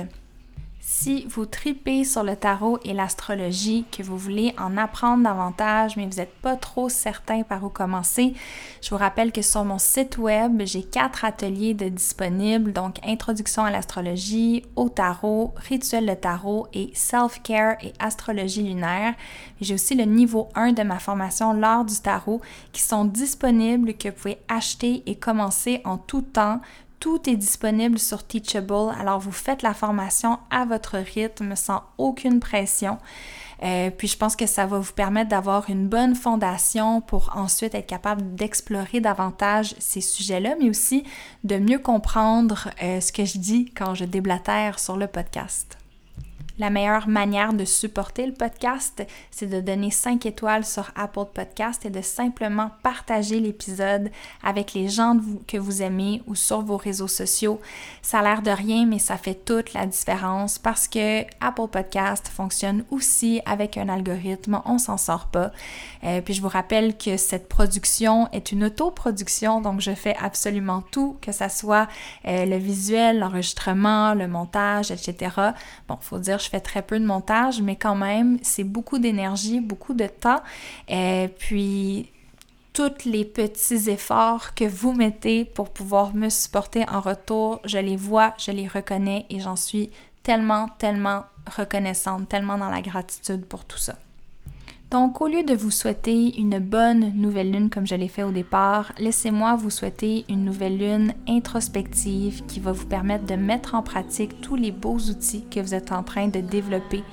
Si 0.90 1.26
vous 1.26 1.46
tripez 1.46 2.06
sur 2.06 2.24
le 2.24 2.38
tarot 2.38 2.80
et 2.86 2.94
l'astrologie, 2.94 3.84
que 3.92 4.02
vous 4.02 4.18
voulez 4.18 4.56
en 4.58 4.78
apprendre 4.78 5.22
davantage, 5.22 5.98
mais 5.98 6.06
vous 6.06 6.16
n'êtes 6.16 6.34
pas 6.42 6.56
trop 6.56 6.88
certain 6.88 7.44
par 7.44 7.62
où 7.66 7.68
commencer, 7.68 8.34
je 8.82 8.92
vous 8.92 8.96
rappelle 8.96 9.34
que 9.34 9.42
sur 9.42 9.66
mon 9.66 9.80
site 9.80 10.18
web, 10.18 10.62
j'ai 10.64 10.84
quatre 10.84 11.26
ateliers 11.26 11.74
de 11.74 11.90
disponibles, 11.90 12.72
donc 12.72 13.06
introduction 13.06 13.66
à 13.66 13.70
l'astrologie, 13.70 14.64
au 14.78 14.88
tarot, 14.88 15.54
rituel 15.58 16.06
de 16.06 16.14
tarot 16.14 16.68
et 16.72 16.90
self-care 16.94 17.76
et 17.84 17.92
astrologie 18.00 18.64
lunaire. 18.64 19.14
J'ai 19.60 19.74
aussi 19.74 19.94
le 19.94 20.06
niveau 20.06 20.48
1 20.56 20.72
de 20.72 20.84
ma 20.84 21.00
formation 21.00 21.52
l'art 21.52 21.84
du 21.84 21.98
tarot 22.00 22.40
qui 22.72 22.82
sont 22.82 23.04
disponibles, 23.04 23.94
que 23.96 24.08
vous 24.08 24.16
pouvez 24.16 24.38
acheter 24.48 25.04
et 25.06 25.16
commencer 25.16 25.82
en 25.84 25.98
tout 25.98 26.22
temps 26.22 26.62
tout 27.00 27.30
est 27.30 27.36
disponible 27.36 28.00
sur 28.00 28.26
Teachable, 28.26 28.94
alors 29.00 29.20
vous 29.20 29.32
faites 29.32 29.62
la 29.62 29.74
formation 29.74 30.40
à 30.50 30.66
votre 30.66 30.98
rythme 30.98 31.56
sans 31.56 31.84
aucune 31.98 32.40
pression. 32.40 32.98
Euh, 33.64 33.90
puis 33.90 34.08
je 34.08 34.18
pense 34.18 34.36
que 34.36 34.46
ça 34.46 34.66
va 34.66 34.78
vous 34.80 34.94
permettre 34.94 35.30
d'avoir 35.30 35.70
une 35.70 35.88
bonne 35.88 36.16
fondation 36.16 37.02
pour 37.02 37.32
ensuite 37.36 37.74
être 37.74 37.88
capable 37.88 38.36
d'explorer 38.36 39.00
davantage 39.00 39.76
ces 39.80 40.02
sujets-là, 40.02 40.56
mais 40.60 40.70
aussi 40.70 41.04
de 41.44 41.58
mieux 41.58 41.80
comprendre 41.80 42.70
euh, 42.84 43.02
ce 43.02 43.12
que 43.12 43.26
je 43.26 43.38
dis 43.40 43.66
quand 43.66 43.96
je 43.96 44.06
déblatère 44.06 44.80
sur 44.80 44.98
le 44.98 45.08
podcast. 45.08 45.78
La 46.60 46.72
meilleure 46.72 47.08
manière 47.08 47.54
de 47.54 47.66
supporter 47.66 48.26
le 48.26 48.34
podcast, 48.34 49.06
c'est 49.30 49.46
de 49.46 49.62
donner 49.62 49.92
5 49.92 50.26
étoiles 50.26 50.66
sur 50.66 50.90
Apple 50.96 51.28
Podcast 51.32 51.86
et 51.86 51.92
de 51.92 52.02
simplement 52.02 52.72
partager 52.82 53.40
l'épisode 53.40 54.10
avec 54.44 54.74
les 54.74 54.90
gens 54.90 55.18
que 55.48 55.58
vous 55.58 55.84
aimez 55.84 56.24
ou 56.26 56.34
sur 56.34 56.62
vos 56.62 56.78
réseaux 56.78 57.08
sociaux. 57.08 57.62
Ça 58.02 58.20
a 58.20 58.24
l'air 58.24 58.42
de 58.42 58.50
rien, 58.50 58.88
mais 58.88 58.98
ça 58.98 59.18
fait 59.18 59.36
toute 59.36 59.74
la 59.74 59.86
différence 59.86 60.58
parce 60.58 60.88
que 60.88 61.22
Apple 61.42 61.68
Podcast 61.72 62.28
fonctionne 62.28 62.86
aussi 62.90 63.40
avec 63.46 63.78
un 63.78 63.88
algorithme, 63.88 64.60
on 64.66 64.80
s'en 64.80 64.98
sort 64.98 65.28
pas. 65.28 65.52
Euh, 66.04 66.22
puis 66.22 66.34
je 66.34 66.42
vous 66.42 66.50
rappelle 66.50 66.98
que 66.98 67.18
cette 67.18 67.50
production 67.50 68.30
est 68.32 68.52
une 68.52 68.64
autoproduction, 68.64 69.62
donc 69.62 69.80
je 69.80 69.94
fais 69.94 70.16
absolument 70.20 70.82
tout, 70.90 71.18
que 71.22 71.32
ce 71.32 71.50
soit 71.50 71.88
euh, 72.26 72.46
le 72.46 72.58
visuel, 72.58 73.20
l'enregistrement, 73.20 74.16
le 74.16 74.28
montage, 74.28 74.90
etc. 74.90 75.36
Bon, 75.88 75.98
faut 76.02 76.18
dire, 76.18 76.40
fais 76.50 76.60
très 76.60 76.82
peu 76.82 77.00
de 77.00 77.06
montage, 77.06 77.62
mais 77.62 77.76
quand 77.76 77.96
même, 77.96 78.38
c'est 78.42 78.64
beaucoup 78.64 79.00
d'énergie, 79.00 79.60
beaucoup 79.60 79.94
de 79.94 80.08
temps. 80.08 80.42
Et 80.88 80.96
euh, 80.96 81.28
puis, 81.28 82.10
tous 82.74 83.06
les 83.06 83.26
petits 83.26 83.90
efforts 83.90 84.54
que 84.54 84.66
vous 84.66 84.94
mettez 84.94 85.46
pour 85.46 85.70
pouvoir 85.70 86.14
me 86.14 86.30
supporter 86.30 86.88
en 86.90 87.02
retour, 87.02 87.60
je 87.66 87.80
les 87.80 87.96
vois, 87.96 88.34
je 88.38 88.52
les 88.52 88.68
reconnais 88.68 89.26
et 89.30 89.40
j'en 89.40 89.56
suis 89.56 89.90
tellement, 90.22 90.68
tellement 90.78 91.24
reconnaissante, 91.56 92.30
tellement 92.30 92.58
dans 92.58 92.70
la 92.70 92.82
gratitude 92.82 93.46
pour 93.46 93.66
tout 93.66 93.78
ça. 93.78 93.96
Donc, 94.90 95.20
au 95.20 95.28
lieu 95.28 95.44
de 95.44 95.54
vous 95.54 95.70
souhaiter 95.70 96.40
une 96.40 96.60
bonne 96.60 97.12
nouvelle 97.14 97.52
lune 97.52 97.70
comme 97.70 97.86
je 97.86 97.96
l'ai 97.96 98.08
fait 98.08 98.24
au 98.24 98.32
départ, 98.32 98.94
laissez-moi 98.98 99.58
vous 99.58 99.70
souhaiter 99.70 100.24
une 100.30 100.46
nouvelle 100.46 100.78
lune 100.78 101.14
introspective 101.28 102.46
qui 102.46 102.62
va 102.62 102.72
vous 102.72 102.86
permettre 102.86 103.26
de 103.26 103.36
mettre 103.36 103.76
en 103.76 103.82
pratique 103.84 104.40
tous 104.40 104.56
les 104.56 104.72
beaux 104.72 104.96
outils 104.96 105.44
que 105.52 105.60
vous 105.60 105.74
êtes 105.74 105.92
en 105.92 106.04
train 106.04 106.30
de 106.30 106.40
développer, 106.40 107.04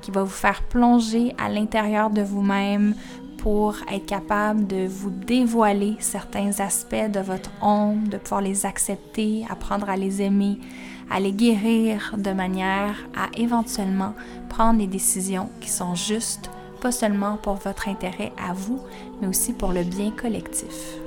qui 0.00 0.12
va 0.12 0.22
vous 0.22 0.30
faire 0.30 0.62
plonger 0.62 1.34
à 1.36 1.48
l'intérieur 1.48 2.10
de 2.10 2.22
vous-même 2.22 2.94
pour 3.38 3.74
être 3.92 4.06
capable 4.06 4.68
de 4.68 4.86
vous 4.86 5.10
dévoiler 5.10 5.96
certains 5.98 6.60
aspects 6.60 7.10
de 7.10 7.18
votre 7.18 7.50
ombre, 7.60 8.08
de 8.10 8.16
pouvoir 8.16 8.42
les 8.42 8.64
accepter, 8.64 9.44
apprendre 9.50 9.90
à 9.90 9.96
les 9.96 10.22
aimer, 10.22 10.60
à 11.10 11.18
les 11.18 11.32
guérir 11.32 12.14
de 12.16 12.30
manière 12.30 12.94
à 13.16 13.26
éventuellement 13.36 14.14
prendre 14.48 14.78
des 14.78 14.86
décisions 14.86 15.50
qui 15.60 15.68
sont 15.68 15.96
justes 15.96 16.48
pas 16.84 16.92
seulement 16.92 17.38
pour 17.38 17.54
votre 17.54 17.88
intérêt 17.88 18.30
à 18.36 18.52
vous, 18.52 18.78
mais 19.18 19.26
aussi 19.26 19.54
pour 19.54 19.72
le 19.72 19.84
bien 19.84 20.10
collectif. 20.10 20.98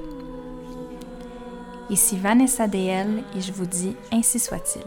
Ici 1.92 2.18
Vanessa 2.18 2.68
DL 2.68 3.24
et 3.36 3.42
je 3.42 3.52
vous 3.52 3.68
dis 3.68 3.96
ainsi 4.12 4.40
soit-il. 4.40 4.82